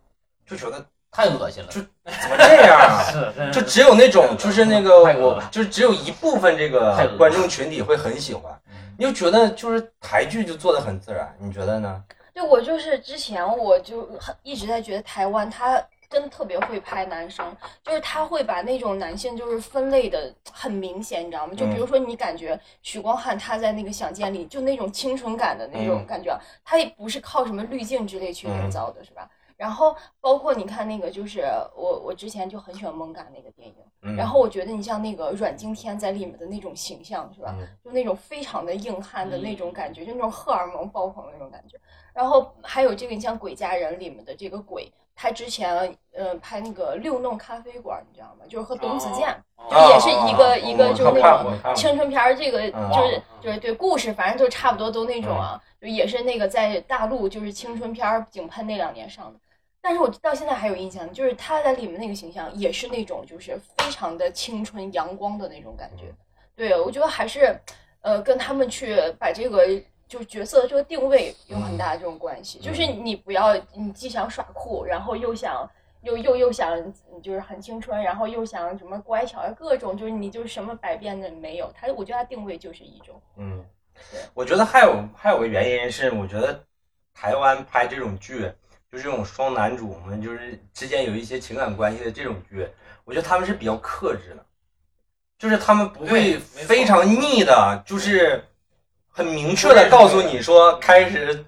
[0.46, 0.84] 就觉得。
[1.16, 3.02] 太恶心了，就怎么这样啊？
[3.50, 8.52] 就只有那种，就是那个，我就是只有一部分这个观众群体会很喜欢。
[8.98, 12.04] 你就觉得就是台剧就做的很自然，你觉得呢？
[12.34, 21.54] 对，我就是之前我就很一直在觉得台湾他真的特别会拍男生，就是他会把那种男性就是分类的很明显，你知道吗？
[21.56, 29.26] 就比如说你感觉许光汉他在那个《想见》里就那种清纯感的那种感觉，他也不是靠什么滤镜之类去营造的，是吧？
[29.56, 37.54] 然后包括你看那个，就是我我之前就很喜欢《萌感》那个电影，然后我觉得你像那个阮经天在里面的那种形象是吧？
[37.82, 41.78] 就那种非常的硬汉的那种感觉，就那种荷尔蒙爆棚的那种感觉。
[42.12, 48.44] 然后还有这个，你像《鬼家人》里面的这个鬼，他之前呃拍那个《六弄咖啡馆》，你知道吗？
[48.48, 49.34] 就是和董子健，
[49.70, 59.40] 就也是一个一个就是那种青春片儿，这个就是就是对故事，反正就差不多都那种啊，就也是那个在大陆就是青春片儿井喷那两年上的。
[59.86, 66.12] 但是我到现在还有印象，就是他在里面那个形象也是那种就是非常的青春阳光的那种感觉。
[66.56, 67.56] 对，我觉得还是，
[68.00, 69.64] 呃，跟他们去把这个
[70.08, 72.58] 就是角色的这个定位有很大的这种关系。
[72.58, 75.70] 就是你不要，你既想耍酷，然后又想
[76.02, 81.72] 又又又想就是很青春，然后又想什么乖巧，各种就是你就是什么百变的没有。
[81.72, 83.14] 他我觉得他定位就是一种。
[83.36, 83.64] 嗯，
[84.34, 86.60] 我觉得还有还有个原因是，我觉得
[87.14, 88.50] 台湾拍这种剧，
[88.96, 92.66] 就是这种双男主们就是之间有一些情感关系的这种剧，
[93.04, 94.42] 我觉得他们是比较克制的。
[95.38, 98.42] 就是他们不会非常腻的，就是
[99.10, 101.44] 很明确的告诉你说开始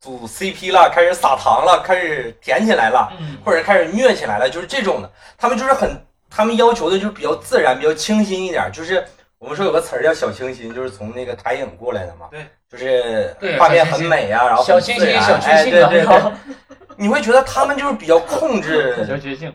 [0.00, 3.12] 组 CP 了，开始撒糖了，开始甜起来了，
[3.44, 5.08] 或者开始虐起来了，就是这种的。
[5.38, 8.68] 他们就是很，他们要求的就是比较自然，比较清新一点。
[8.72, 9.06] 就是
[9.40, 12.28] 我们说有个词儿叫小清新，就是从那个台影过来的嘛。
[12.30, 15.70] 对，就是画面很美啊，然后小清新，小确幸。
[15.70, 16.32] 对对对，
[16.94, 18.94] 你会觉得他们就是比较控制。
[19.08, 19.52] 小确幸。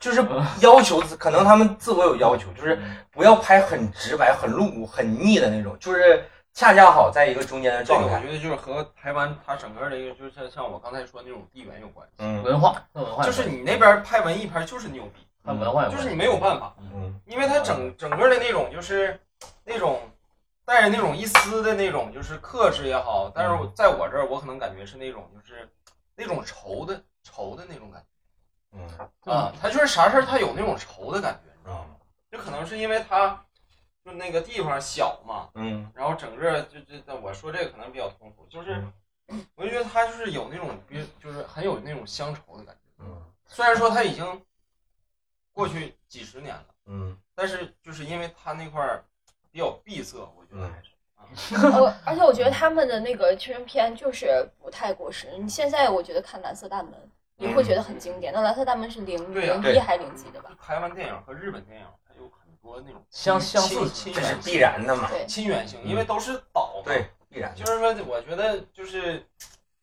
[0.00, 0.24] 就是
[0.60, 2.76] 要求，可能他们自我有要求，就是
[3.12, 8.16] 不要拍很直白、很露骨、很腻的那种，就是恰恰好在一个中间的状态。
[8.16, 12.14] 我觉得就是和台湾它整个的一个，就是像我刚才说那种地缘有关系。
[12.18, 13.24] 嗯，文化文化。
[13.24, 16.74] 就是你那边拍文艺片就是牛逼，它文化就是你没有办法。
[16.94, 19.18] 嗯，因为它整整个的那种就是
[19.64, 20.10] 那种
[20.64, 25.68] 带着那种一丝的那种就是克制也好，但是在我这儿我可能感觉是那种就是
[26.14, 28.06] 那种愁的愁的那种感觉。
[28.72, 31.96] 嗯啊，他就是啥事儿，他有那种愁的感觉，你知道吗？
[32.30, 33.42] 就可能是因为他
[34.04, 38.86] 就那个地方小嘛，嗯，然后整个就就，我说这个可能比较通俗，就是
[39.54, 44.42] 我就觉得他就是有那种，比就是很有那种乡愁的感觉，嗯，虽然说他已经
[45.52, 49.02] 过去几十年了，嗯，但是就是因为他那块儿
[49.50, 55.28] 比较闭塞，我觉得还是 我，而且我觉得他们的那个青春片就是不太过时。
[55.38, 56.92] 你现在我觉得看《蓝色大门》。
[57.40, 58.32] 你会觉得很经典。
[58.32, 60.50] 那蓝色大门是零零一还是零几的吧？
[60.60, 65.08] 台湾电影和日本电影它有很多那种相相似亲这是必然的嘛？
[65.28, 66.82] 亲缘性，因为都是岛。
[66.84, 67.54] 对，必然。
[67.54, 69.24] 就是说，我觉得就是，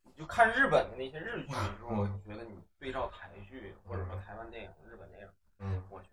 [0.04, 5.28] 你就看日本的那些日剧的时候，我觉得你对照台剧或者说台湾电影、日本电影，
[5.60, 6.08] 嗯，我觉。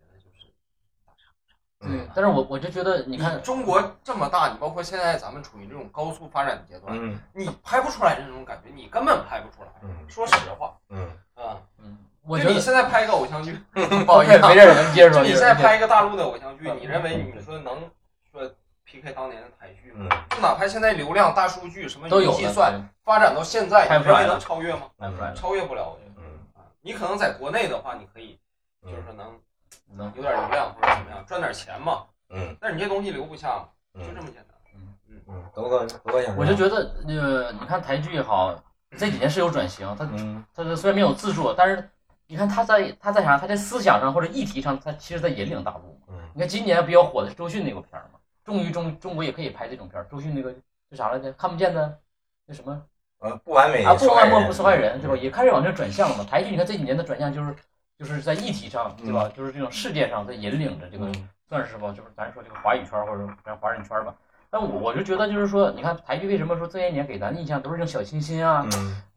[1.82, 9.68] 对，但是我我就觉得，你看中国这么大，你包括现在咱们处于这种高速发展的阶段，嗯，你拍不出来这种感觉，你根本拍不出来。
[9.82, 11.08] 嗯，说实话，嗯。
[11.34, 11.98] 啊，嗯，
[12.40, 15.16] 就你现在拍一个偶像剧， 不好意思，没人能接受。
[15.16, 17.90] 就你现在拍一个大陆的偶像剧，你认为你说能
[18.30, 18.48] 说
[18.84, 20.06] PK 当年的台剧吗？
[20.30, 24.82] 就哪怕现在流量、大数据什么云计算发展到现在，你认为能超越吗？
[25.34, 26.12] 超越不了，我觉得。
[26.18, 26.38] 嗯
[26.84, 28.38] 你可能在国内的话，你可以
[28.84, 29.38] 就是说能
[29.94, 32.04] 能有点流量或者怎么样，赚点钱嘛。
[32.30, 32.56] 嗯。
[32.60, 34.56] 但是你这东西留不下嘛，就这么简单。
[34.74, 35.44] 嗯嗯嗯。
[35.54, 38.58] 都哥，都哥想我就觉得那个，你看台剧也好。
[38.98, 40.06] 这几年是有转型，他
[40.54, 41.88] 他虽然没有自作，但是
[42.26, 43.38] 你看他在他在啥？
[43.38, 45.98] 他在思想上或者议题上，他其实在引领大陆。
[46.34, 50.06] 你看今年比较火的周迅那个片儿嘛，终于中中国也可以拍这种片儿。
[50.10, 50.54] 周迅那个
[50.90, 51.32] 是啥来着？
[51.32, 51.98] 看不见的
[52.44, 52.82] 那什么？
[53.20, 55.16] 呃，不完美啊，不完美不是坏人，对吧？
[55.16, 56.24] 也开始往这转向了嘛。
[56.24, 57.56] 台剧你看这几年的转向就是
[58.02, 59.30] 就是在议题上，对吧？
[59.36, 61.06] 就是这种世界上在引领着这个，
[61.48, 61.88] 算是吧？
[61.92, 64.12] 就是咱说这个华语圈或者咱华人圈吧。
[64.50, 68.66] 但我我就觉得，就是说，你看台剧为什么说这些年给咱印象都是这种小清新啊，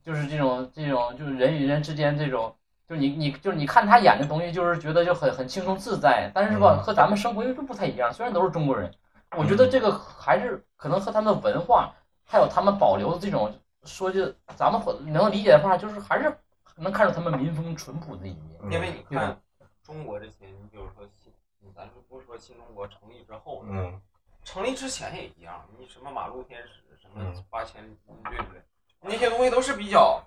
[0.03, 2.55] 就是这种这种，就是人与人之间这种，
[2.87, 6.31] 就你你就是你看他演的东西，就是觉得就很很轻松自在。
[6.31, 8.13] 但是吧，和咱们生活又不太一样。
[8.13, 8.91] 虽然都是中国人，
[9.35, 11.91] 我觉得这个还是可能和他们文化，
[12.23, 13.51] 还有他们保留的这种，
[13.83, 14.79] 说句咱们
[15.11, 16.31] 能理解的话，就是还是
[16.75, 18.71] 能看出他们民风淳朴的一面。
[18.71, 19.41] 因为你看
[19.83, 21.33] 中国这些，你比如说新，
[21.75, 24.01] 咱就不说新中国成立之后，嗯。
[24.43, 28.61] 成立之前也一样，你什么马路天使，什么八千，对不对？
[29.01, 30.23] 那些东西都是比较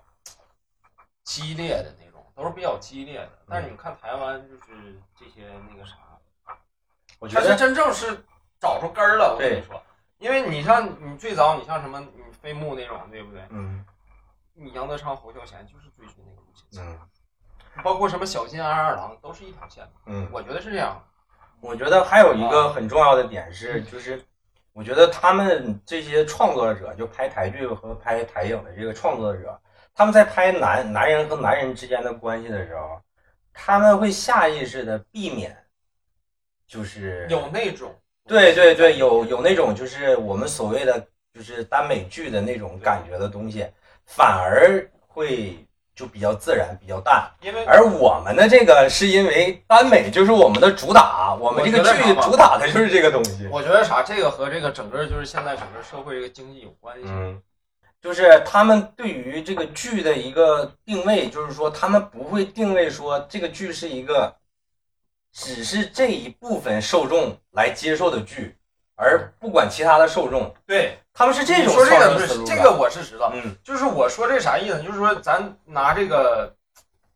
[1.23, 3.31] 激烈的那种，都是比较激烈的。
[3.47, 5.95] 但是你看台湾，就是这些那个啥，
[7.17, 8.21] 我觉得是真正是
[8.59, 9.35] 找出根儿了。
[9.35, 9.81] 我跟你说，
[10.17, 13.41] 因为你像你最早，你像什么你飞木那种，对不对？
[13.51, 13.85] 嗯。
[14.59, 16.83] 你杨德昌、侯孝贤就是追寻那个路线。
[16.83, 16.99] 嗯。
[17.83, 19.87] 包括什么小金安二郎，都是一条线。
[20.05, 20.27] 嗯。
[20.31, 21.01] 我觉得是这样。
[21.61, 24.23] 我觉得还有一个很重要的点是，就是
[24.71, 29.59] 我觉得他们这些创作者，就拍台剧和拍台影的这个创作者，
[29.93, 33.01] 他们在拍男男人和男人之间的关系的时候，
[33.53, 35.57] 他们会下意识的避免，
[36.65, 37.93] 就是有那种，
[38.25, 43.67] 对对对，有有那种就是我们所谓的就是耽美剧的那种感觉的东西，
[44.09, 45.65] 反而会。
[45.99, 47.29] 就比较自然，比较淡。
[47.41, 53.45] 因为而我们的这个是因为耽美就是我们的主打，我们这个剧主打的就是这个东西。
[53.51, 57.03] 我觉得啥，这个和这个整个就是现在整个社会这个经济有关系。
[57.05, 57.41] 嗯，
[58.01, 64.33] 就是他们对于这个剧的一个定位，就是说他们不会定位说这个剧是一个
[65.33, 68.55] 只是这一部分受众来接受的剧，
[68.95, 74.81] 而不管其他的受众，对，他们是这种说这个创作思路是这个我是知道，嗯就是我说这啥意思？
[74.81, 76.55] 就是说咱拿这个，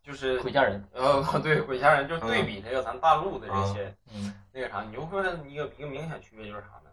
[0.04, 6.90] 就是鬼家人，呃， 对鬼家人，就对比这个咱大陆的这些嗯，那个啥，你就会发现一个一个明显区别就是啥呢？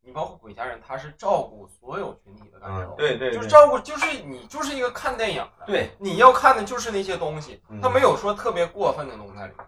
[0.00, 9.66] 你包括鬼家人，他是照顾所有群体的感受，嗯，对对，就是照顾，就是你就是一个看电影的，对，你要看的就是那些东西嗯，他没有说特别过分的东西在里面。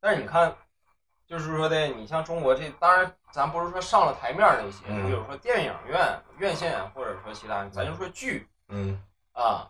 [0.00, 0.52] 但是你看，
[1.26, 5.06] 就是说的，你像中国这，当然咱不是说上了台面那些，嗯。
[5.06, 9.02] 比如说电影院、院线，或者说其他，咱就说剧嗯。
[9.32, 9.68] 啊，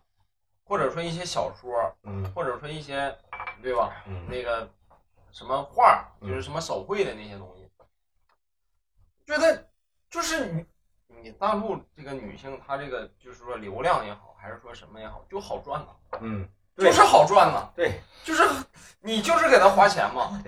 [0.65, 2.31] 或者说一些小说，嗯。
[2.35, 3.17] 或者说一些，
[3.63, 4.03] 对吧？
[4.07, 4.27] 嗯。
[4.29, 4.69] 那个
[5.33, 7.71] 什么画，嗯就是什么手绘的那些东西，
[9.27, 9.67] 觉得
[10.11, 10.67] 就是你
[11.09, 18.43] 你大陆这个女性，她这个就是说流量也好，还是说什么也好，就好赚呐，嗯，就是好赚呐，对，就是
[19.01, 20.43] 你就是给她花钱嘛，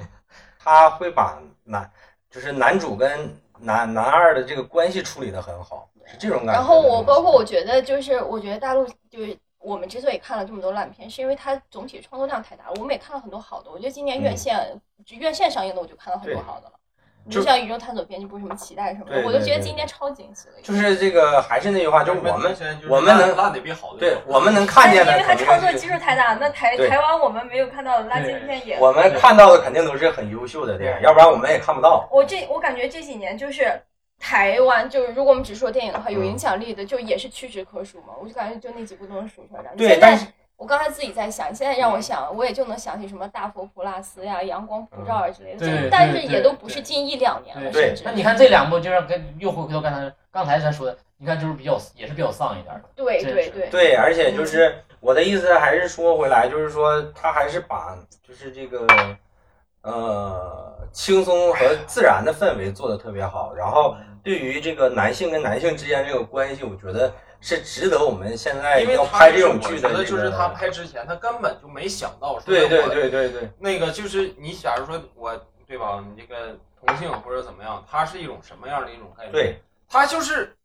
[0.58, 1.90] 他会把男
[2.30, 6.52] 就是男主跟男男二的这个关系处理的很好，是这种感觉。
[6.52, 12.74] 然后我包括我觉得就是我觉得大陆就是我们之所以看了这么多烂片，是因为它总体创作量太大了。
[12.76, 16.77] 我们也看了很多好的，我觉得今年院线、就院线上映的我就看了很多好的了。
[17.28, 20.54] 你就就像《宇宙探索片，就不是》什么期待什么的，我就觉得今年超惊喜了。
[20.62, 22.56] 就是这个还是那句话，就是我们
[22.88, 28.78] 我们能烂得比好的对我们能看见的因为它肯定是创作基数太大，那台台湾我们没有看到的垃圾片也。
[28.80, 32.08] 我们看到的肯定都是很优秀的电影，要不然我们也看不到。
[32.10, 33.78] 我这我感觉这几年就是
[34.18, 38.14] 台湾，就是如果我们只说电影的话，有嗯影响力的就也是屈指可数嘛。
[38.22, 39.68] 我就感觉就那几部都能数出来的。
[39.76, 40.26] 对，现在但是
[40.58, 48.02] 我刚才自己在想，现在让我想，我也就能想起什么《大佛普拉斯》呀、《阳光普照》啊之类的，但是也都不是近一两年了，对甚至。
[48.04, 58.84] 那你看这两部，就是跟又回头刚才刚才咱说的，你看就是比较也是比较丧一点的，对对对，对，而且就是我的意思还是说回来，就是说他还是把就是这个
[59.82, 63.94] 呃轻松和自然的氛围做的特别好，然后
[64.24, 70.48] 对于这个男性跟男性之间这个关系，我觉得是值得我们现在要拍这种剧我觉得就是他。
[70.48, 79.32] 拍之前，他根本就没想到说对对我对对对，那个就是你，假如说我对吧，你这个同性或者怎么样，它是一种什么样的一种概念？
[79.32, 80.56] 对，它就是，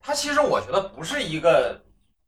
[0.00, 1.80] 它其实我觉得不是一个，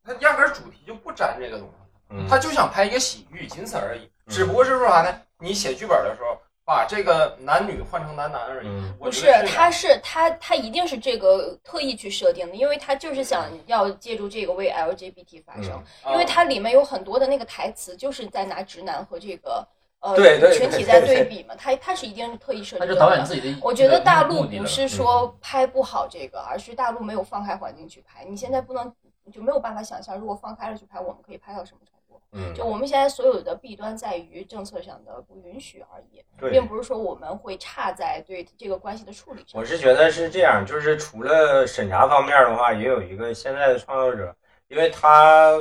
[0.05, 1.75] 它压根儿主题就不沾这个东西，
[2.11, 4.11] 嗯，他就想拍一个喜剧，仅此而已。
[4.29, 5.15] 只不过是说啥呢？
[5.39, 6.41] 你写剧本的时候，
[6.73, 8.69] 把这个男女换成男男而已。
[8.69, 19.67] 嗯不是他是他他一定是这个特意去设定的，因为他就是想要借助这个为 LGBT 发声，嗯因为它里面有很多的那个台词就是在拿直男和这个
[20.01, 22.95] 呃对对对群体在对对比嘛，他他是一定特意设那定的。
[22.95, 23.59] 是导演自己的。
[23.61, 28.25] 我觉得大陆不是说拍不好这个，而是大陆没有放开环境去拍。
[28.25, 28.93] 你现在不能
[29.33, 31.92] 就没有办法想象，如果放开了去拍，我们可以拍到什么程度。
[32.35, 39.61] 嗯，就我们现在所有的弊端在于政策上的不允许而已，并不是说我们会差在对这个关系的处理上。
[39.61, 44.35] 我是觉得是这样，就是除了审查方面的话，也有一个现在的创作者，
[44.69, 45.59] 因为他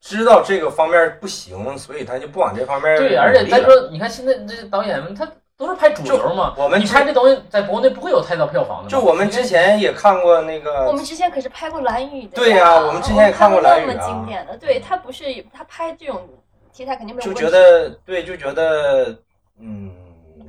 [0.00, 5.24] 知道这个方面不行，所以他就不往这方面对，而且再说，你看现在这些导演们，他
[5.58, 6.54] 都是拍主流嘛。
[6.56, 8.88] 我们你拍这东西在国内不会有太高票房的。
[8.88, 16.28] 就我们之前也看过那个我们之前可是拍过蓝雨的，对呀我们之前也看过蓝雨啊那么经典的，对他不是他拍这种
[16.72, 17.34] 题材肯定没有就。
[17.34, 19.18] 觉得对，就觉得
[19.58, 19.90] 嗯，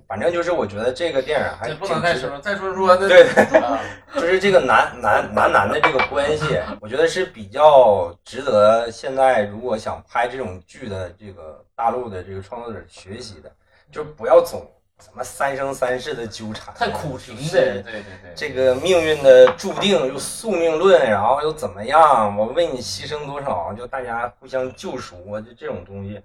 [0.07, 3.23] 反正就是我觉得这个电影还不能再值得说，再说说那对
[3.59, 3.79] 啊
[4.13, 13.51] 就是这个男男男男的这个关系，我觉得是比较值得现在如果想拍这种剧的这个大陆的这个创作者学习的，
[13.91, 22.37] 就不要总什么三生三世的纠缠，太苦情就是的，对对对，这个命运的注定又宿命论，然后又怎么样？
[22.37, 23.73] 我为你牺牲多少？
[23.73, 26.21] 就大家互相救赎啊，就这种东西，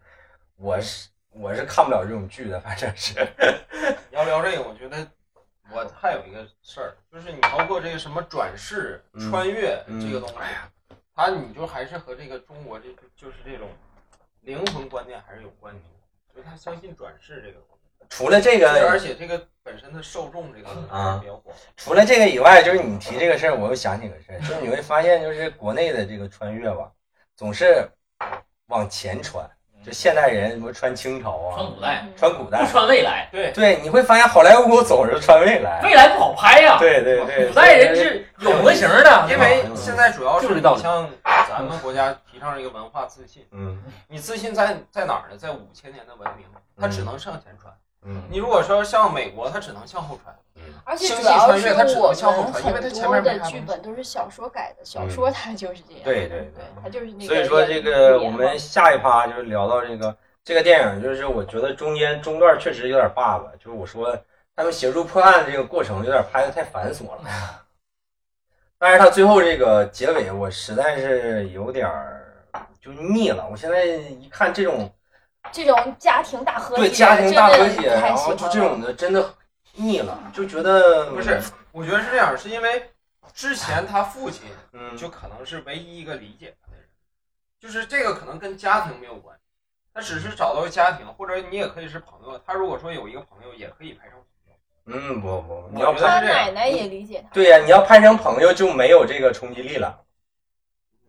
[0.57, 3.15] 我是我是看不了这种剧的，反正是。
[4.11, 5.07] 要聊这个，我觉得
[5.71, 13.69] 我还有一个事儿，就是你包括这个什么转世、嗯穿越嗯这个东西，它你就还是和这个中国这就就是这种
[14.41, 17.74] 灵魂观念还是有关系的，就是他相信转世这个东西，
[18.09, 21.57] 除了这个而，且这个本身的受众这个啊比较广。
[21.77, 26.91] 除了这个以外，就是你提这个事儿，我又想起个事儿，就是你会发现，就是国内的这个穿越吧，
[27.37, 27.89] 总是
[28.69, 29.49] 往前穿，
[29.85, 36.77] 就现代人什么穿清朝啊，穿古代，穿古代，不穿未来，对，对，你会发现好莱坞总是穿未来，未来不好拍呀。
[36.79, 40.49] 对对对，古代人是有模型的，因为现在主要是
[40.81, 41.09] 像
[41.49, 45.37] 咱们国家提倡一个文化自信，嗯你自信在在哪儿呢？
[45.37, 46.47] 在五千年的文明，
[46.79, 47.73] 它只能向前穿。
[47.73, 47.77] 嗯
[48.31, 50.35] 你如果说像美国，它只能向后传。
[50.85, 56.03] 而且星际主要是穿越它只能我向后们传因为它很多的剧本都是小说改的，小说它就是这样。
[56.05, 57.35] 对对对对，它就是那个。
[57.35, 64.17] 所以说这个我们下一趴就是聊到这个这个电影，就是我觉得中间中段确实有点 bug，就是我说
[64.55, 67.65] 他们协助破案这个过程有点拍的太繁琐了。
[68.79, 71.91] 但是他最后这个结尾，我实在是有点
[72.81, 73.49] 就腻了。
[73.51, 74.93] 我现在一看这种
[75.53, 79.35] 这种家庭大和解，对家庭大和解，然后就这种的真的
[79.75, 81.41] 腻了，就觉得不是。
[81.73, 82.91] 我觉得是这样，是因为
[83.33, 84.43] 之前他父亲
[84.97, 86.87] 就可能是唯一一个理解他的人，
[87.59, 89.43] 就是这个可能跟家庭没有关系，
[89.93, 92.41] 他只是找到家庭，或者你也可以是朋友。
[92.47, 94.19] 他如果说有一个朋友，也可以拍成。
[94.87, 97.33] 嗯，不不，你要他奶奶也理解他。
[97.33, 99.99] 对呀，你要拍成朋友就没有这个冲击力了，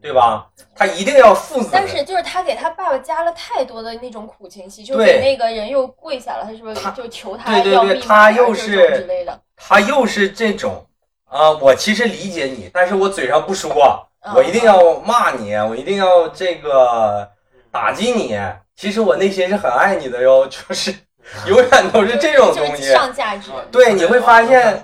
[0.01, 0.47] 对吧？
[0.75, 1.69] 他一定要父子。
[1.71, 8.75] 但是就是他给他爸爸加了太多的那种苦情戏，就给那个人又跪下了，他是不是就求他要密码之
[9.07, 9.39] 类的？
[9.55, 10.85] 他又是这种
[11.25, 17.29] 啊，我其实理解你，但是我嘴上不说，我一定要骂你，我一定要这个
[17.71, 18.39] 打击你。
[18.75, 20.93] 其实我内心是很爱你的哟，就是。
[21.47, 23.49] 永远都是这种东西，上价值。
[23.71, 24.79] 对，你会发现，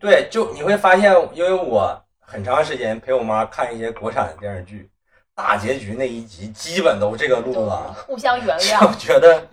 [0.00, 4.90] 对，就你会发现，因为我很长时间陪我妈看一些国产的电视剧，
[5.34, 7.60] 大结局那一集基本都这个路子，
[8.06, 8.84] 互相原谅。
[8.86, 9.48] 我觉得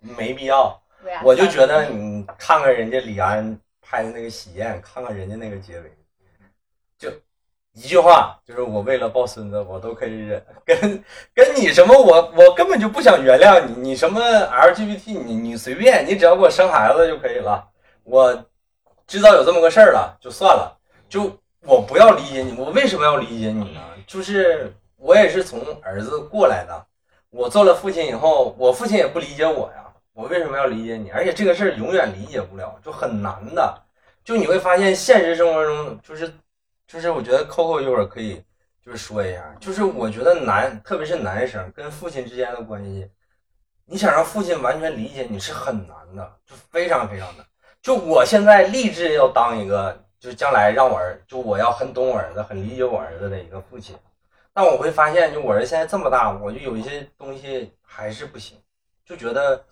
[0.00, 0.80] 没必要，
[1.22, 5.92] 我就觉得你看看人家李安拍的那个《喜宴》，看看人家那个结尾，
[6.98, 7.12] 就。
[7.76, 10.40] 一句话就是我为了抱孙子，我都可以忍。
[10.64, 11.04] 跟
[11.34, 13.74] 跟你什么，我我根本就不想原谅你。
[13.88, 17.68] 你什么 LGBT，你你随便，你只要给我生孩子就可以了。
[18.04, 18.46] 我
[19.08, 20.78] 知道有这么个事儿了，就算了。
[21.08, 21.36] 就
[21.66, 23.80] 我不要理解你，我为什么要理解你呢？
[24.06, 26.86] 就是我也是从儿子过来的。
[27.30, 29.84] 我做了父亲以后，我父亲也不理解我呀。
[30.12, 31.10] 我为什么要理解你？
[31.10, 33.82] 而且这个事儿永远理解不了，就很难的。
[34.24, 36.32] 就你会发现，现实生活中就是。
[36.86, 38.44] 就是我觉得 Coco 一会儿可以
[38.84, 43.10] 就是说一下，就是我觉得男，特别是男生跟父亲之间的关系，
[43.86, 47.46] 你想让父亲完全理解你是很难的，就非常非常难。
[47.80, 53.94] 就我现在立志要当一个，就是将来让我儿，就我要很懂我儿子，很理解我儿子的一个父亲。
[54.54, 58.56] 但我会发现，就我儿子现在这么大，我就有一些东西还是不行，
[59.04, 59.62] 就觉得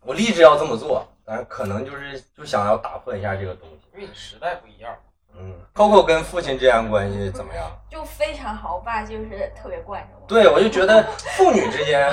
[0.00, 4.92] 我立志要这么做，但是可能就是就想要打破一下这个东西，因为你时代不一样。
[5.38, 7.70] 嗯， Coco 跟父亲之间关系怎么样？
[7.88, 10.26] 就非常好，我爸就是特别惯着我。
[10.26, 11.04] 对，我就觉得
[11.36, 12.10] 父女之间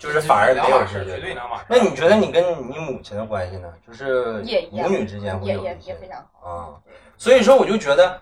[0.00, 1.66] 就是反而没有事，绝对两码事。
[1.68, 3.70] 那你觉得你跟你母亲的关系呢？
[3.86, 4.42] 就是
[4.72, 6.82] 母女之间会有也也非常好啊。
[7.18, 8.18] 所以说，我就觉得，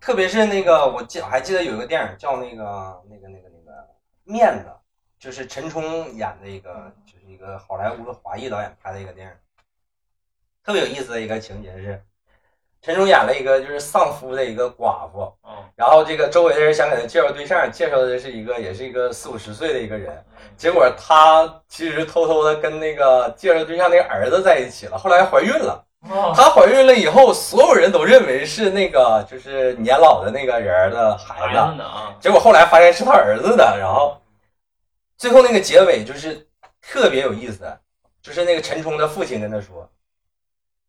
[0.00, 3.88] 特别是那个，我记我还记得有一个电影叫那个那个那个那个
[4.24, 4.66] 面子，
[5.16, 9.32] 就是陈冲演的一个，就是一个好莱坞的华裔导演拍的一个电影，
[10.64, 12.02] 特别有意思的一个情节是。
[12.86, 15.34] 陈冲演了一个就是丧夫的一个寡妇，
[15.74, 20.24] 然后这个周围的人想给他介绍对象，介绍的是一个也是一个四五十岁的一个人，
[20.56, 25.82] 结果他其实偷偷的跟那个介绍对象那个儿子在一起了，后来怀孕了。
[26.36, 31.82] 她怀孕了以后，所有人都认为是那个就是年老的那个人的孩子，
[32.20, 33.76] 结果后来发现是他儿子的。
[33.76, 34.16] 然后
[35.18, 36.46] 最后那个结尾就是
[36.80, 37.66] 特别有意思，
[38.22, 39.90] 就是那个陈冲的父亲跟他说。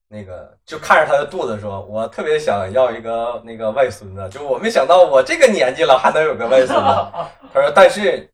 [0.09, 6.73] 那个就看着他的肚子说，我特别想要一个那个外孙子，就我没想到我这个年纪了还能有个外孙子。
[7.53, 8.29] 他说，但是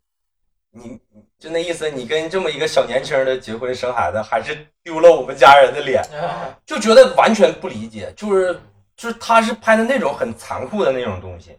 [0.71, 0.99] 你
[1.39, 6.03] 就那意思，你跟这么一个小年轻的结婚生孩子，还是丢了我们家人的脸，
[6.63, 8.13] 就觉得完全不理解。
[8.15, 8.59] 就是
[8.95, 11.57] 就是他是拍的那种很残酷的那种东西。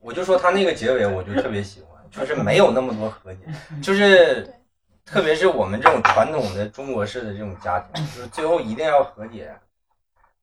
[0.00, 3.40] 我就说他那个结尾，我就特别喜欢，就是没有那么多和解，
[3.82, 4.46] 就是。
[5.10, 9.50] 特别是我们这种传统的中国式的这种家庭，就是最后一定要和解，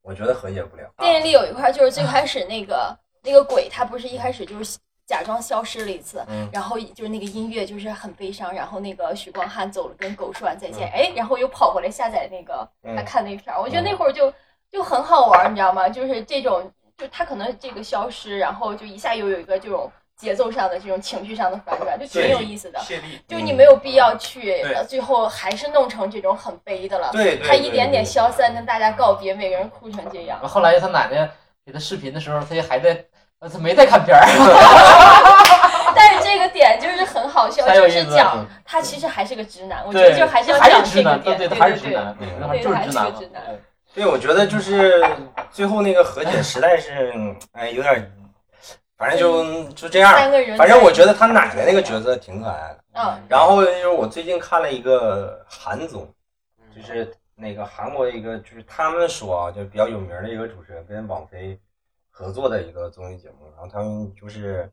[0.01, 0.89] 我觉得和解不了。
[0.97, 14.34] 电影里有一块，就是最开始那个那个鬼，他不是一开始就是假装消失了一次，然后就是那个音乐就是很悲伤，然后那个许光汉走了，跟狗说完再见，哎，然后又跑回来下载那个他看那片儿，我觉得那会儿就
[14.72, 15.88] 就很好玩，你知道吗？
[15.88, 19.91] 就是这种，就他可能这个消失，然后就一下又有一个这种。
[20.16, 22.80] 节奏上的这种情绪上的反转就挺有意思的，
[23.28, 27.09] 就你没有必要去，最后还是弄成这种很悲的了。
[27.11, 30.39] 对，他一点点消散，跟大家告别，每个人哭成这样。
[30.47, 31.30] 后来他奶奶
[31.66, 32.95] 给他视频的时候，他也还在，
[33.41, 34.24] 他没在看片儿。
[35.93, 43.43] 但是这个点就是很好笑，就是讲他其实还是个直男，我觉得就还是要讲这个点，对对，还是直男，对，就是直男。
[43.93, 45.05] 对，我觉得就是
[45.51, 47.13] 最后那个和解实在是，
[47.51, 48.09] 哎，有点。
[48.97, 50.13] 反正就就这样，
[50.57, 52.83] 反正我觉得他奶奶那个角色挺可爱的。
[52.93, 53.21] 嗯。
[53.27, 56.07] 然后就是我最近看了一个韩综，
[56.73, 61.59] 就是那个韩国一个，就是他们说啊，就比较有名的一个主持人跟王菲
[62.09, 63.51] 合作的一个综艺节目。
[63.55, 64.71] 然后他们就是，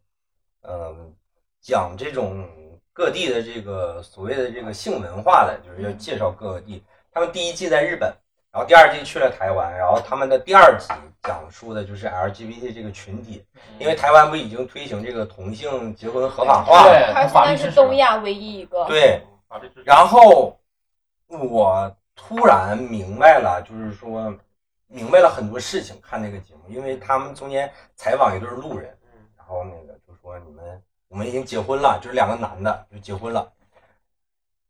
[0.62, 1.12] 嗯，
[1.60, 2.48] 讲这种
[2.92, 6.84] 各地的这个所谓的这个性文化的，就是要介绍各个地。
[7.12, 8.14] 他们第一季在日本，
[8.52, 10.92] 然后第二季去了台湾，然后他们的第二集
[11.22, 13.42] 讲述的就是 LGBT 这个群体，
[13.78, 18.84] 因为台湾不已经推行这个同性结婚合法化对它现在是东亚唯一一个。
[18.84, 19.22] 对，
[19.86, 20.54] 然后
[21.28, 24.34] 我突然明白了，就是说
[24.86, 25.98] 明白了很多事情。
[26.02, 28.94] 看那个节目，因为他们中间采访一对路人，
[29.34, 33.50] 然后那个就说你们我们已经结婚了，就是两个男的就结婚了，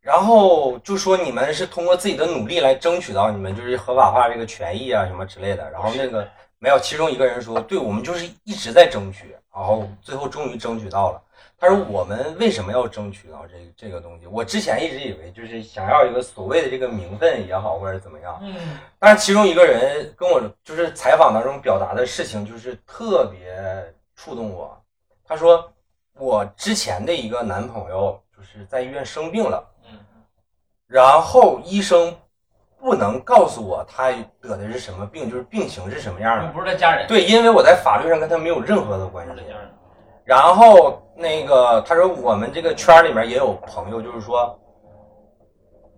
[0.02, 5.70] 然后就说你们是通过自己的努力来争取到你们就是合法化这个权益啊什么之类的。
[5.70, 6.28] 然后那个
[6.58, 11.22] 没有，其中一个人说，对我们就是一直在争取，然后最后终于争取到了。
[11.58, 14.26] 他说：“我们为什么要争取到这个这个东西？
[14.26, 18.36] 我之前一直以为就是想要一个所谓的这个名分也好，或者怎么样。
[18.42, 24.76] 嗯，但是其中一个人跟我就是采访当中表达的事情，就是特别触动我。
[25.24, 25.72] 他说
[26.14, 29.98] 我之前的一个男朋友就是在医院生病了，嗯，
[30.88, 32.12] 然后医生
[32.80, 36.52] 不能告诉我他得的是什么病，就是病情是什么样的。
[36.52, 39.44] 不是他家人，对，因为我在法律上跟他没有任何的关系不是。
[39.44, 39.70] 他家人。”
[40.24, 44.58] 然后那个他说我们这个圈里面也有朋友，就是说，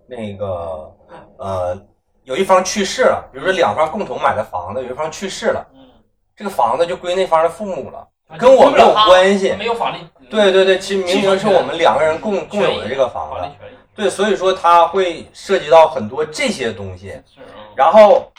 [0.05, 0.95] 那个
[1.37, 1.75] 呃
[2.23, 5.87] 有一方去世了，比如说两方共同买的房子，有一方去世了，嗯，
[6.35, 8.07] 这个房子就归那方的父母了，
[8.39, 9.53] 跟我没有关系。
[9.57, 9.97] 没有法律。
[10.29, 13.67] 对对对，其实明明是我们两个人共共有的这个房子。
[13.95, 17.09] 对，所以说他会涉及到很多这些东西。
[17.25, 17.41] 是。
[17.75, 18.31] 然后。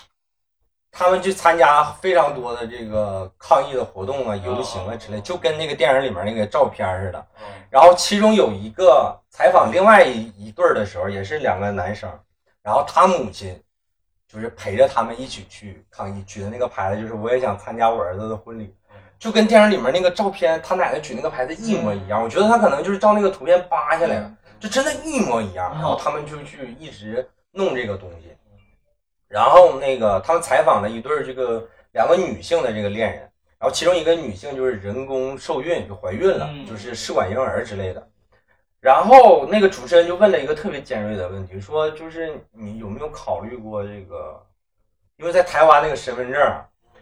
[0.98, 7.26] 他们去参加非常多的这个抗议的活动啊、游行啊之类，就跟那个电影里面那个照片似的。
[7.68, 12.10] 然后其中有一个采访另外一一对儿的时候，也是两个男生，
[12.62, 13.62] 然后他母亲
[14.26, 18.74] 就是陪着他们一起去抗议，举的那个牌子就是我也想参加我儿子的婚礼，
[19.18, 22.22] 就跟电影里面那个照片他奶奶举那个牌子一模一样。
[22.22, 25.72] 我觉得他可能就是照那个图片扒下来了，就真的一模一样。
[25.72, 28.36] 然后他们就去一直弄这个东西。
[29.28, 33.20] 然后那个他们采访了一对这个两个女性的这个恋人，
[33.58, 38.08] 然后其中一个女性就是人工受孕就怀孕了，就是试管婴儿之类的。
[38.80, 44.40] 然后那个主持人就问了一个特别尖锐的问题，说就是你有没有考虑过这个？
[45.16, 46.40] 因为在台湾那个身份证，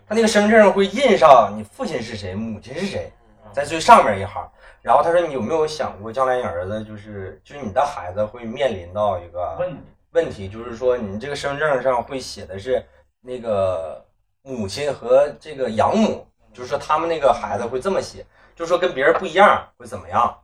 [0.07, 3.13] 他那个身份证上会印上你父亲是谁，母亲是谁，
[3.53, 4.51] 在最上面一行。
[4.83, 9.81] 然后他说你有没有想过将来你儿子就是就是你的孩子会面临到一个问题。
[10.13, 12.85] 问题就是说，你这个身份证上会写的是
[13.21, 14.05] 那个
[14.43, 18.25] 母亲和这个养母，就是说他们那个孩子会这么写，
[18.55, 20.39] 就是说跟别人不一样会怎么样。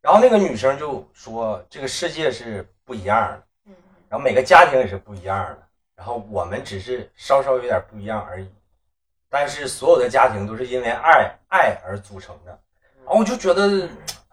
[0.00, 3.72] 然后那个女生就说，这个世界是不一样的，
[4.08, 5.58] 然后每个家庭也是不一样的，
[5.96, 8.48] 然后我们只是稍稍有点不一样而已。
[9.36, 12.58] 但是所有的家庭都是因为爱爱而组成的。
[13.04, 13.86] 然后我就觉得。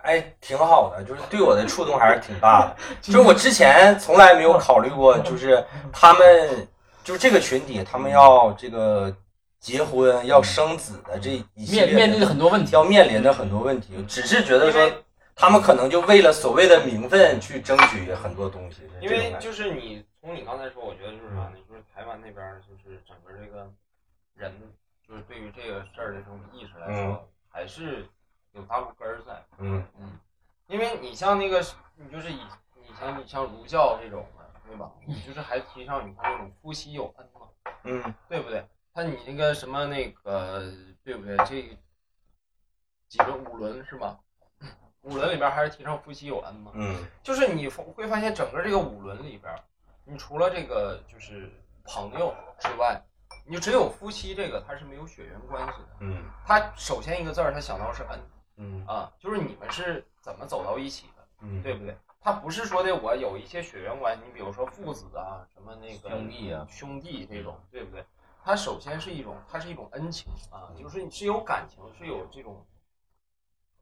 [0.04, 2.76] 哎，挺好的，就是对我的触动还是挺大的。
[3.00, 6.68] 就是我之前从来没有考虑过，就是他们，
[7.06, 9.16] 就是这个群体，他们要这个
[9.62, 14.04] 结婚、要生子的这一系列面临的很多问题，要面临的很多问题。
[14.06, 14.92] 只是觉得说，
[15.38, 18.82] 他们可能就为了所谓的名分去争取很多东西。
[19.00, 21.54] 因为就是你从你刚才说，我觉得就是啥呢？
[21.70, 23.72] 就是台湾那边就是整个这个
[24.36, 24.52] 人，
[25.08, 28.08] 就是对于这个事儿的这种意识来说，还是。
[28.56, 30.20] 有大陆根儿在，嗯嗯，
[30.68, 31.60] 因为你像那个，
[31.96, 32.40] 你就是以
[32.76, 34.92] 你像你像儒教这种的，对吧？
[35.08, 37.50] 你就是还提倡你看那种夫妻有恩嘛，
[37.86, 38.64] 嗯，对不对？
[38.94, 40.72] 他你那个什么那个，
[41.04, 41.36] 对不对？
[41.38, 41.76] 这
[43.10, 44.20] 几个五伦是吧？
[45.02, 49.52] 五伦里边还是提倡夫妻有恩嘛，嗯，就是你会发现整个这个五伦里边，
[50.06, 51.52] 你除了这个就是
[51.84, 53.04] 朋友之外。
[53.46, 55.88] 你就只有夫妻这个，他是没有血缘关系的。
[56.00, 58.20] 嗯，他首先一个字儿，他想到是恩。
[58.58, 61.28] 嗯啊，就是你们是怎么走到一起的？
[61.42, 61.98] 嗯，对不对？
[62.22, 68.06] 他不是说的我有一些血缘关系，你比如说父子啊，什么那个兄弟啊，兄弟这种，对不对？
[68.44, 72.66] 他首先是一种，它是一种恩情啊，就是是有感情，是有这种，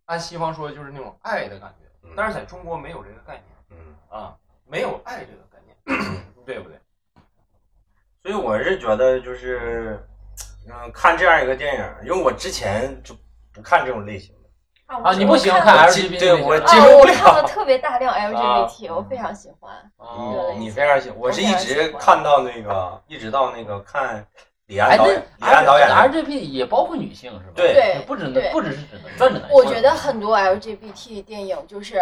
[0.05, 2.11] 按西方说就是那种爱的感觉。
[2.15, 3.45] 但是在中国没有这个概念。
[3.69, 4.35] 嗯啊，
[4.65, 5.77] 没有爱这个概念，
[6.45, 6.80] 对不对？
[8.23, 9.99] 所以我是觉得，就是，
[10.67, 13.15] 嗯，看这样一个电影，因为我之前就
[13.51, 16.19] 不看这种类型的啊，你不喜欢看 LGBT？
[16.19, 17.13] 对我接受不了。
[17.13, 19.73] 我看了特别大量 LGBT，我非常喜欢。
[20.59, 24.23] 你非常喜欢，我是一直看到那个，一直到那个看
[24.67, 27.53] 李安导演，李安导演 LGBT 也包括女性是吧？
[27.55, 29.57] 对，不只不只是只能专指男性。
[29.57, 31.99] 我觉得很多 LGBT 电影就是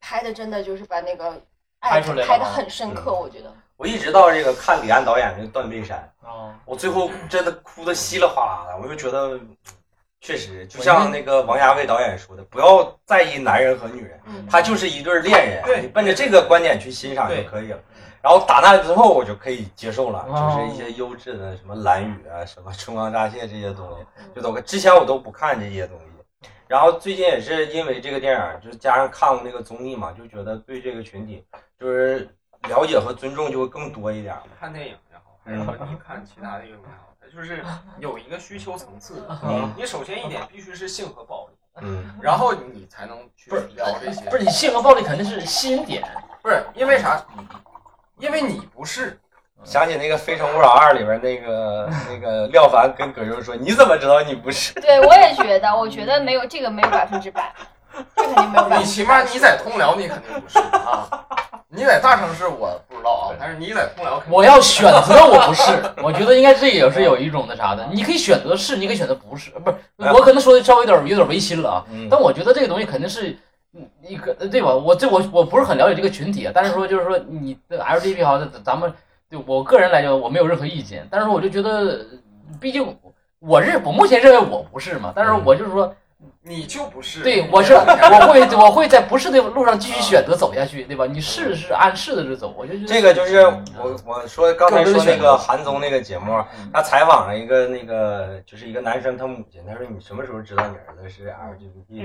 [0.00, 1.38] 拍的，真的就是把那个
[1.80, 3.52] 爱拍的很深刻，我觉得。
[3.78, 6.12] 我一直到这个看李安导演这个《断背山》，
[6.64, 9.38] 我最后真的哭的稀里哗啦的，我就觉得，
[10.20, 14.20] 确实就像那个王家卫导演说的，不要在意男人和女人，
[14.50, 17.78] 他就是一对恋人，你奔着这个观点去欣赏就可以了。
[18.20, 24.04] 然然后打那之后我就可以接受了，就是一些优质的什么蓝雨啊，什么春光乍泄这些东西，
[24.34, 26.04] 就都之前我都不看这些东西。
[26.66, 31.42] 然后最近也是因为这个电影，就是加上看过那个综艺嘛，就觉得对这个群体
[31.80, 32.28] 就是
[32.68, 34.34] 了解和尊重就会更多一点。
[34.58, 36.82] 看电影也好，还是说你看其他的也好，
[37.20, 37.62] 它就是
[37.98, 39.24] 有一个需求层次。
[39.44, 44.28] 嗯，你首先一点必须是性和暴力，嗯，然后你才能去聊这些。
[44.28, 46.02] 不是你性和暴力肯定是吸引点，
[46.42, 47.24] 不是因为啥？
[48.18, 49.18] 因为你不是。
[49.64, 57.52] 想起那个《非诚勿扰二》里边那个 那个廖凡跟葛优说：“你怎么知道你不是？”对，我也觉得，我觉得没有这个没有百分之百，
[58.16, 58.78] 这肯定没有。
[58.78, 61.08] 你起码你在通辽，你肯定不是啊。
[61.70, 65.62] 你在大城市我不知道啊，但是你在通辽，我要选择我不是。
[66.02, 69.76] 我觉得应该这也是有一种那啥的，你可以选择是，你可以选择不是，不是
[70.12, 71.84] 我可能说的稍微有点有点违心了啊。
[72.10, 73.36] 但我觉得这个东西肯定是
[74.02, 74.74] 一个对吧？
[74.74, 78.92] 我这我我不是很了解这个群体啊，但是说就是说你的 LGBT 好，咱们。
[79.30, 82.00] 对我个人来讲，我没有任何意见，但是我就觉得，
[82.58, 82.96] 毕竟
[83.40, 85.94] 我认我目前认为我不是嘛，但是我就是说，
[86.42, 91.06] 你就不是，对我是我会我会在不是的路上继续选择走下去，对吧？
[91.06, 93.40] 你是是按是的走，我就觉得这个就是
[93.76, 102.02] 我我说刚才说那个韩综那个节目，他采访了一个那个就是一个男生他母亲，他说你什么时候知道你儿子是 LGBT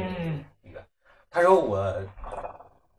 [0.74, 0.84] 的？
[1.32, 1.91] 他说我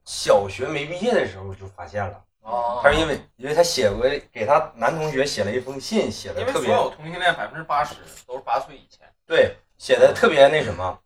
[0.04, 2.20] 小学没毕业的时候就发现了。
[2.42, 6.66] 哦，他是因为，因为他写过给他男同学写了一封信，写的特别。
[6.68, 7.94] 所有同性恋百分之八十
[8.26, 9.06] 都是八岁以前。
[9.26, 10.98] 对，写的特别那什么。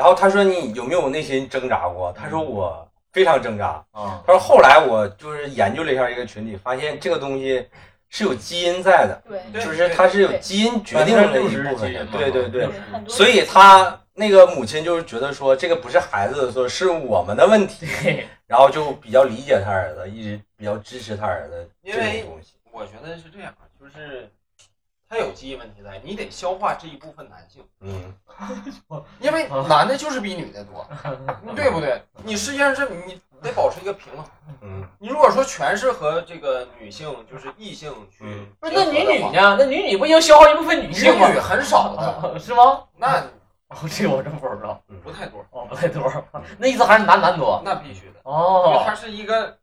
[0.00, 7.68] 然后他说：“你有没有内心挣扎过？”他说：“我非常挣扎。”啊，他说：“后来我就是研究了一下这个群体，发现这个东西
[8.08, 12.08] 是有基因在的，对，就是它是有基因决定的一部分。
[12.10, 12.70] 对对对，
[13.06, 13.94] 所以他。
[14.12, 17.86] 那个母亲就是觉得说，这个不是孩子的错，是我们的问题，
[18.46, 22.52] 然后就比较理解他儿子，一直比较支持他儿子这种东西。
[22.70, 24.28] 我觉得是这样，就是
[25.10, 27.64] 他有基因问题在，你得消化这一部分男性。
[27.80, 28.14] 嗯，
[29.18, 30.86] 因为男的就是比女的多，
[31.56, 32.00] 对不对？
[32.22, 34.24] 你实际上是你得保持一个平衡。
[34.60, 38.24] 嗯，你如果说全是和这个女性，就是异性去，
[38.60, 39.56] 不是那女女呢？
[39.58, 41.28] 那女女不应消耗一部分女性吗？
[41.28, 42.84] 女很少的，是吗？
[42.96, 43.20] 那。
[43.70, 46.12] 哦，这个我真不知道，不太多哦，不太多。
[46.58, 47.60] 那意思还是男男多？
[47.64, 49.56] 那必须的哦，因为它是一个，就是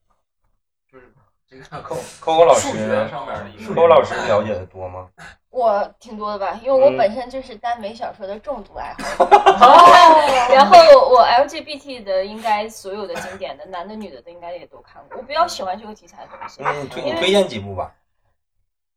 [1.49, 3.73] 这个扣扣扣老师数学上面的一个。
[3.73, 5.07] 扣老师了解的多吗？
[5.49, 9.35] 我挺多的吧，因为我本身就是耽美小说的重度爱好者。
[9.35, 10.51] 哦。
[10.53, 10.77] 然后
[11.09, 15.17] 我 LGBT 的应该所有的经典的男的女的都应该也都看过。
[15.17, 16.61] 我比较喜欢这个题材的东西。
[16.63, 17.95] 嗯，推推荐几部吧。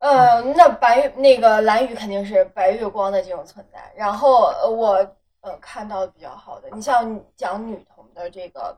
[0.00, 3.78] 呃，那白那个蓝雨肯定是白月光的这种存在。
[3.94, 4.94] 然后我
[5.42, 8.76] 呃看到的比较好的，你像讲女同的这个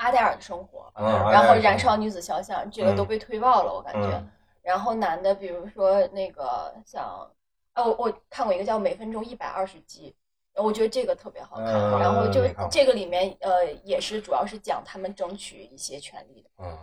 [0.00, 4.22] 阿黛尔的生活，然后燃烧女子肖像，这个都被推爆了，我感觉。
[4.62, 7.30] 然后男的，比如说那个像，
[7.74, 10.14] 哦，我我看过一个叫《每分钟一百二十集》，
[10.62, 11.66] 我觉得这个特别好看。
[11.98, 12.40] 然后就
[12.70, 16.78] 这个里面呃也是主要是讲他们争取一些权利的，嗯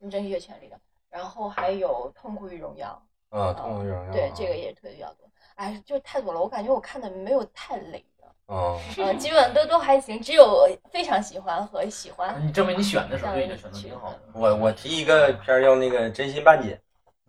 [0.00, 0.80] 嗯，争取一些权利的。
[1.10, 2.98] 然后还有《痛苦与荣耀》，
[3.36, 5.28] 嗯，《痛苦与荣耀》对这个也推的比较多。
[5.56, 8.02] 哎，就太多了，我感觉我看的没有太累
[8.46, 8.54] 的。
[8.54, 12.36] 嗯，嗯，基本都都还行，只有非常喜欢和喜欢。
[12.44, 14.18] 你证明你选的时候对你选的挺好的。
[14.32, 16.78] 我我提一个片儿叫那个《真心半解》，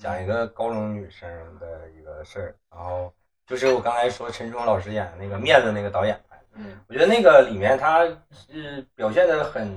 [0.01, 3.11] 讲一个高中女生的一个事儿，然后
[3.47, 6.43] 就是我刚才说陈冲老师演的那个面子那个导演拍的。
[6.55, 9.72] 嗯，我觉得那个里面他是表现的很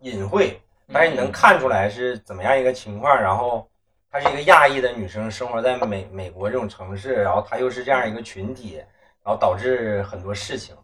[0.00, 0.60] 隐晦。
[0.92, 3.64] 但是你能看出来是怎么样一个情况，然后
[4.10, 8.82] 她是一个亚裔的女生，生活在美美国这种城市，然后她又是这样一个群体，
[9.24, 10.74] 然后导致很多事情。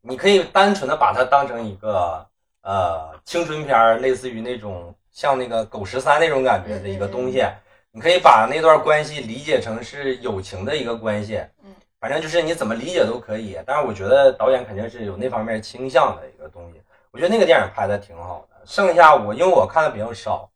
[0.00, 2.26] 你可以单纯的把它当成一个
[2.62, 7.44] 呃青春片，类似于那种像那个狗十三那种感觉的一个东西。
[7.90, 13.56] 你可以把那段关系理解成是友情的一个关系，嗯，反正就是你怎么理解都可以。
[13.64, 16.82] 但是我觉得导演肯定是有那方面倾向的一个东西。
[17.12, 18.66] 我觉得那个电影拍的挺好的。
[18.66, 20.50] 剩下我因为我看的比较少，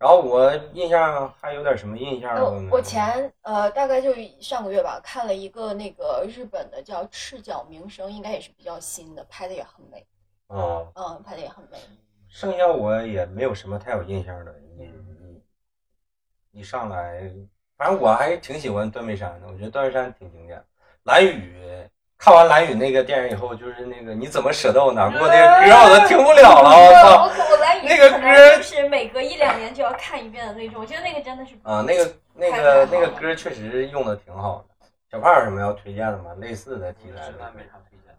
[0.00, 2.34] 然后我印象还有点什么印象？
[2.70, 10.06] 我前呃大概就上个月吧，看了一个那个日本的叫《赤脚名声》，应该也是比较新的，拍的也很美。
[10.46, 11.76] 哦，嗯，拍的也很美。
[12.28, 14.54] 剩下我也没有什么太有印象的。
[14.78, 15.42] 你你
[16.50, 17.30] 你上来，
[17.76, 20.64] 反正我还挺喜欢段背山的，我觉得段背山挺经典。
[21.02, 21.60] 蓝雨。
[22.20, 26.70] 看完蓝雨那个电影以后，就是那个你怎么舍得我难过那个歌，我都听不了了。
[26.76, 27.30] 我操！
[27.50, 30.82] 我蓝雨那个歌是每隔一两年就要看一遍的那种。
[30.82, 34.86] 我觉得那个真的是啊，那个那个那个歌确实用的挺好的。
[35.10, 36.32] 小胖有什么要推荐的吗？
[36.36, 37.52] 类似的题材的？
[37.56, 38.14] 没啥推荐。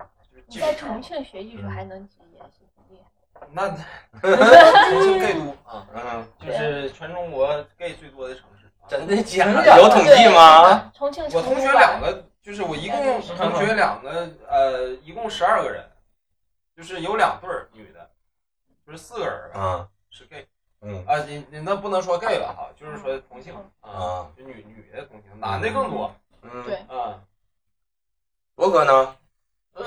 [0.48, 2.08] 你在重庆学艺术还能演
[2.52, 3.08] 戏，挺厉害。
[3.52, 3.70] 那
[4.90, 7.48] 重庆 gay 都啊，嗯，就是全中国
[7.78, 8.68] gay 最多的城市。
[8.88, 10.92] 真的假的有统计吗？
[10.98, 15.84] 重庆我同学两个，就是我一共同学两个，呃，一共十二个人，
[16.76, 18.10] 就是有两对儿女的，
[18.86, 20.48] 就是四个人吧，啊，是 gay
[20.82, 27.22] 嗯啊，你你那不能说 gay 了哈，就是说同性啊，啊，就女女的同性，男的更多嗯，对啊。
[28.56, 29.16] 罗哥呢？
[29.74, 29.84] 呃，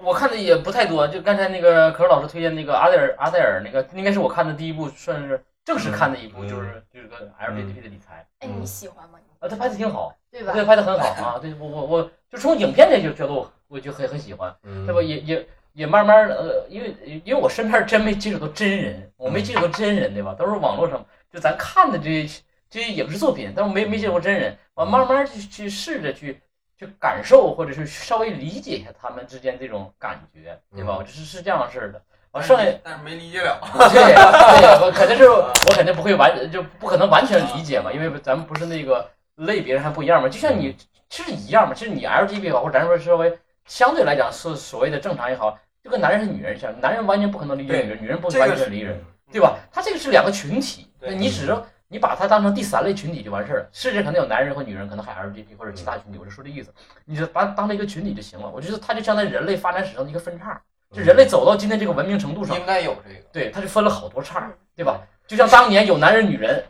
[0.00, 9.18] 我看的也不太多，就刚才那个可是老师推荐那个阿黛尔阿黛尔那个，应该是我看的第一部，算是正式看的一部，嗯就是就是个 LGBT 的理财哎，你喜欢吗？
[9.46, 10.52] 啊，他拍的挺好，对吧？
[10.52, 15.00] 对，拍的很好啊，对我我我就从影片这就觉得我我就很很喜欢，嗯对吧？
[15.02, 16.94] 也也也慢慢的呃，因为
[17.24, 20.34] 因为我身边真没接触到真人，我没接触到真人，对吧？
[20.34, 26.40] 都是网络上就咱看的这些这些影视作品，但是我没没接触过真人，我慢慢去去试着去
[26.78, 30.98] 去感受，或者是稍微理解一下他们之间这种感觉，对吧？
[31.00, 32.02] 就是是这样式儿的。
[32.32, 33.58] 完但剩下但是没理解了。
[33.92, 40.28] 对对，我肯定是 我肯定不会完，就不可能完全理解嘛，因为咱们不是那个类别还不一样吗。
[40.28, 40.76] 就像你
[41.08, 49.56] 其实一样嘛，其实你 LGBT 也好，或者咱说稍微相对来讲是所谓的正常也好，就跟男人和女人一样，男人完全不可能理解女人，女人不完全理解人，对吧？
[49.70, 53.68] 他这个是两个群体，你只要你把它当成第三类群体就完事儿了。
[53.72, 56.72] 世界可能有男人和女人，可能还有 LGBT 或者其他群体，我就说这意思，
[57.04, 58.50] 你就把它当成一个群体就行了。
[58.50, 60.60] 我觉得它就相当于人类发展史上的一个分叉，
[60.92, 63.20] 就人类走到今天这个文明程度上，应该有这个。
[63.32, 65.00] 对，它就分了好多叉，对吧？
[65.26, 66.64] 就像当年有男人女人，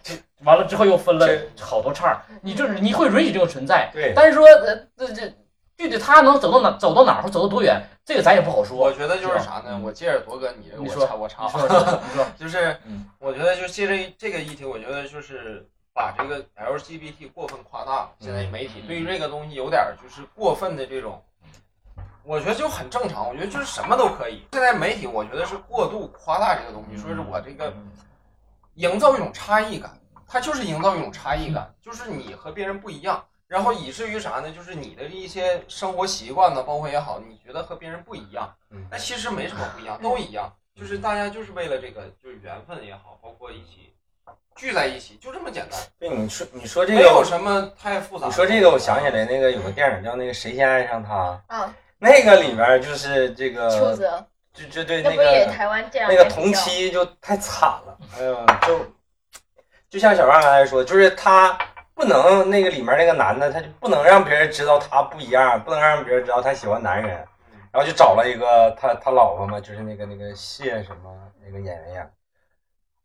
[0.46, 1.28] 完了之后又分了
[1.60, 5.34] 好多叉儿，你就是你会允许这种存在，对，但是说呃这这
[5.76, 8.74] 具体他能走到哪走到哪儿或走到多远，这个咱也不好说。
[8.78, 8.90] 我。
[8.90, 9.64] 觉得就是啥呢？
[9.72, 11.44] 嗯我借着铎哥你我插我插。
[11.44, 13.04] 你说说， 你说，就是嗯。
[13.18, 18.10] 我觉得就借着这个议题，我觉得就是把这个 LGBT 过分夸大了。
[18.20, 21.22] 现在媒体对于这个东西有点就是过分的这种，
[22.24, 23.28] 我觉得就很正常。
[23.28, 24.46] 我觉得就是什么都可以。
[24.52, 27.70] 现在媒体我觉得是过度夸大这个东西，说是我这个
[28.76, 29.90] 营造一种差异感，
[30.28, 33.24] 它就是营造一种差异感，就是你和别人不一样。
[33.48, 34.50] 然后以至于啥呢？
[34.50, 40.52] 就是你的一些生活习惯呢，包括也好，你觉得和别人不一样嗯，那其实没什么不一样，都一样。
[40.74, 43.94] 就是大家就是为了这个，就是缘分也好，包括一起
[44.56, 48.26] 聚在一起，就这么简单，对，你说你说这个没有，什么太复杂。
[48.26, 58.84] 你说这个，我想起来那个有个电影叫那个《谁先爱上他》，啊，那个里面就是这个，邱泽，就就对那个台湾这样那个同期就太惨了，哎呦，就
[59.88, 61.56] 就像小万刚才说，就是他
[61.94, 67.10] 不能那个里面那个男的，他就不能让别人知道他不一样，不能让别人知道他喜欢男人，
[67.72, 71.10] 然后就找了一个他他老婆嘛，就是那个那个谢什么
[71.44, 72.10] 那个演员演。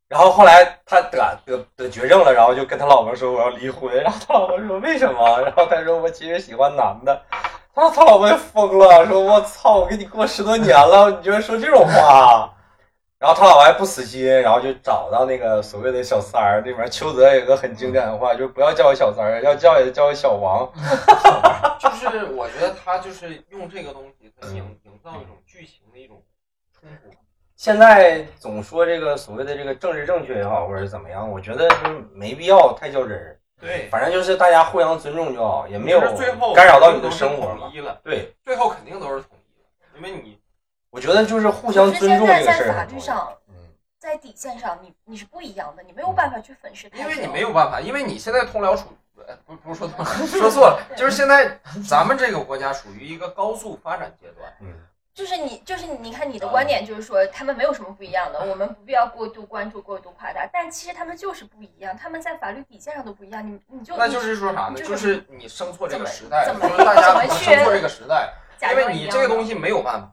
[0.09, 5.41] 然后后来他得得得绝症了，然后就跟他老婆说我要离婚，然后他老婆说为什么？
[5.41, 7.21] 然后他说我其实喜欢男的。
[7.73, 12.53] 他他老婆也疯了，说我操，我跟你过十多年了，你居然说这种话。
[13.21, 20.67] 然后他老婆还不死心，然后就找到那个所谓的小三儿，那边邱泽有个很经典的话，就是不要叫我小三儿，要叫也叫我小王。
[21.79, 24.55] 就是我觉得他就是用这个东西，他营
[24.85, 26.19] 营造一种剧情的一种
[26.73, 27.15] 冲突。
[27.55, 33.37] 现在总说这个所谓的这个政治正确也好，或者怎么样，我觉得就是没必要太较真儿。
[33.59, 36.01] 对，反正就是大家互相尊重就好，也没有
[36.55, 37.71] 干扰到你的生活嘛统。
[37.71, 40.40] 一了，对，最后肯定都是统一的，因为你
[40.91, 43.03] 我觉得就是互相尊重现在在这个事儿法律很重要。
[43.05, 43.55] 上，嗯，
[43.97, 46.91] 在底线上，你你是不一样的，你没有办法去粉饰。
[46.93, 54.53] 因为你没有办法，因为你现在通辽处，呃不不是说通，说错了， 就是现在咱们这个国家属于一个高速发展阶段。
[54.59, 54.67] 嗯，
[55.13, 64.75] 就是你，就是你，看你的观点就是说他们没有什么不一样的，我们不必要过度关注、过度夸大，但其实他们就是不一样，他们在法律底线上都不一样，你你就那就是说啥呢？
[64.75, 68.33] 就是你生错这个时代，就是大家怎么去生错这个时代，
[68.71, 70.11] 因为你这个东西没有办法，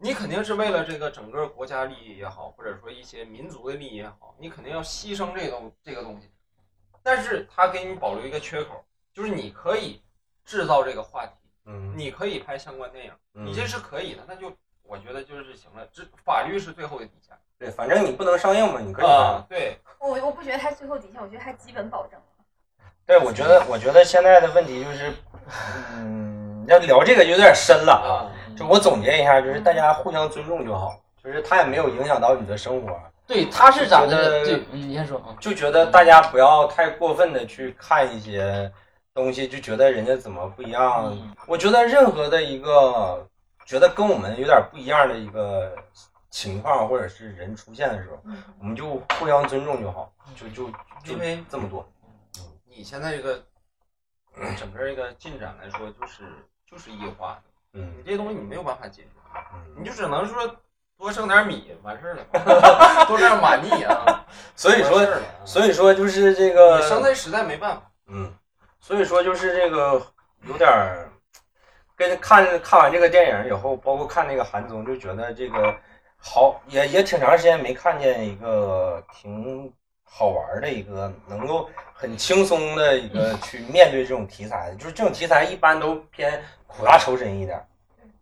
[0.00, 6.30] 你肯定是为了这个整个国家利益也好，或者说一些民族的利益也好，你肯定要牺牲这个东这个东西。
[7.02, 10.00] 但是他给你保留一个缺口，就是你可以
[10.44, 11.32] 制造这个话题，
[11.66, 15.84] 嗯，你可以拍相关电影，嗯你这是可以的，那就我觉得就是行了。
[15.92, 22.26] 这法律是最后的底线对，反正你不能上映嘛，你可以啊，对，我我不觉得他最后底线，我觉得他基本保证了。
[23.04, 25.12] 对，我觉得，我觉得现在的问题就是，
[25.94, 28.30] 嗯，要聊这个有点深了啊。
[28.66, 34.42] 我总结一下，就是大家互相尊重就好，就是他也没有影响到你的生活，对，他是咋的
[34.72, 35.36] 你先说啊。
[35.40, 38.72] 就觉得大家不要太过分的去看一些
[39.12, 41.12] 东西，就觉得人家怎么不一样。
[41.12, 43.26] 嗯我觉得任何的一个
[43.64, 45.74] 觉得跟我们有点不一样的一个
[46.30, 50.70] 情况或者是人出现的时候，嗯我们就互相尊重就好，就就
[51.04, 51.86] 就因为这么多。
[52.66, 53.42] 你现在这个
[54.56, 56.22] 整个这个进展来说，就是
[56.70, 59.08] 就是异化的，嗯你这些东西你没有办法解决。
[59.76, 60.56] 你嗯就只能说
[60.96, 64.24] 多剩点米完事儿了，多剩点马腻啊。
[64.56, 67.82] 所以说，啊所以说就是这个生在实在没办法。
[68.08, 68.32] 嗯，
[68.80, 70.02] 所以说就是这个
[70.46, 71.08] 有点儿
[71.96, 75.74] 跟看看完这个电影以后，包括看那个韩综，就觉得这个
[76.16, 79.72] 好也也挺长时间没看见一个挺
[80.04, 87.60] 好玩的一个能够很轻松的一个 去面对这种题材的，就是这种题材一般都偏苦大仇深一点，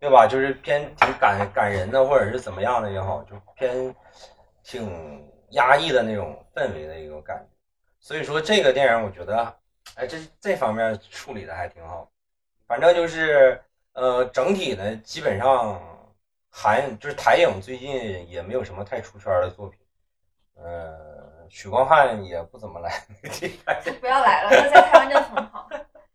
[0.01, 0.26] 对吧？
[0.26, 3.94] 就是偏挺感感人的，或者是怎么样的也好，就偏
[4.62, 7.47] 挺压抑的那种氛围的一个感觉。
[8.01, 9.55] 所以说这个电影，我觉得，
[9.97, 12.09] 哎，这这方面处理的还挺好。
[12.66, 13.61] 反正就是，
[13.92, 15.80] 呃，整体呢，基本上
[16.51, 19.78] 韩就是台影最近也没有什么太出圈的作品。
[20.55, 22.90] 呃，许光汉也不怎么来
[23.84, 25.68] 就，不要来了，他在台湾真的很好。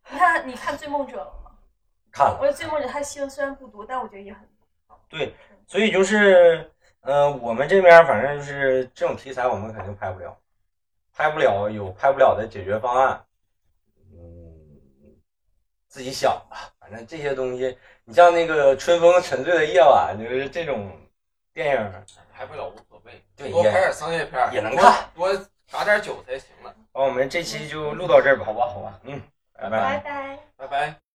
[0.10, 1.41] 你看，你看《追梦者》了吗？
[2.12, 2.38] 看了。
[2.40, 4.42] 我觉得《追梦者》他戏份虽然不多，但我觉得也很
[4.88, 5.00] 好。
[5.08, 5.34] 对，
[5.68, 6.70] 所以就是，
[7.02, 10.38] 呃，我们这边反正就是这种题材，我们肯定拍不了，
[11.14, 13.24] 拍不了有拍不了的解决方案，
[14.14, 15.16] 嗯，
[15.88, 16.74] 自己想吧。
[16.80, 20.92] 反正这些东西，你像那个《春风沉醉的夜晚》，就是这种
[21.54, 21.92] 电影，
[22.34, 26.76] 拍不了无所谓，对多拍点商业片儿也能看，多多打点酒才行了。
[26.94, 29.00] 好，我们这期就录到这儿吧，好吧，好吧。
[29.04, 29.22] 嗯，
[29.54, 30.40] 拜拜拜拜。
[30.58, 31.11] 拜拜。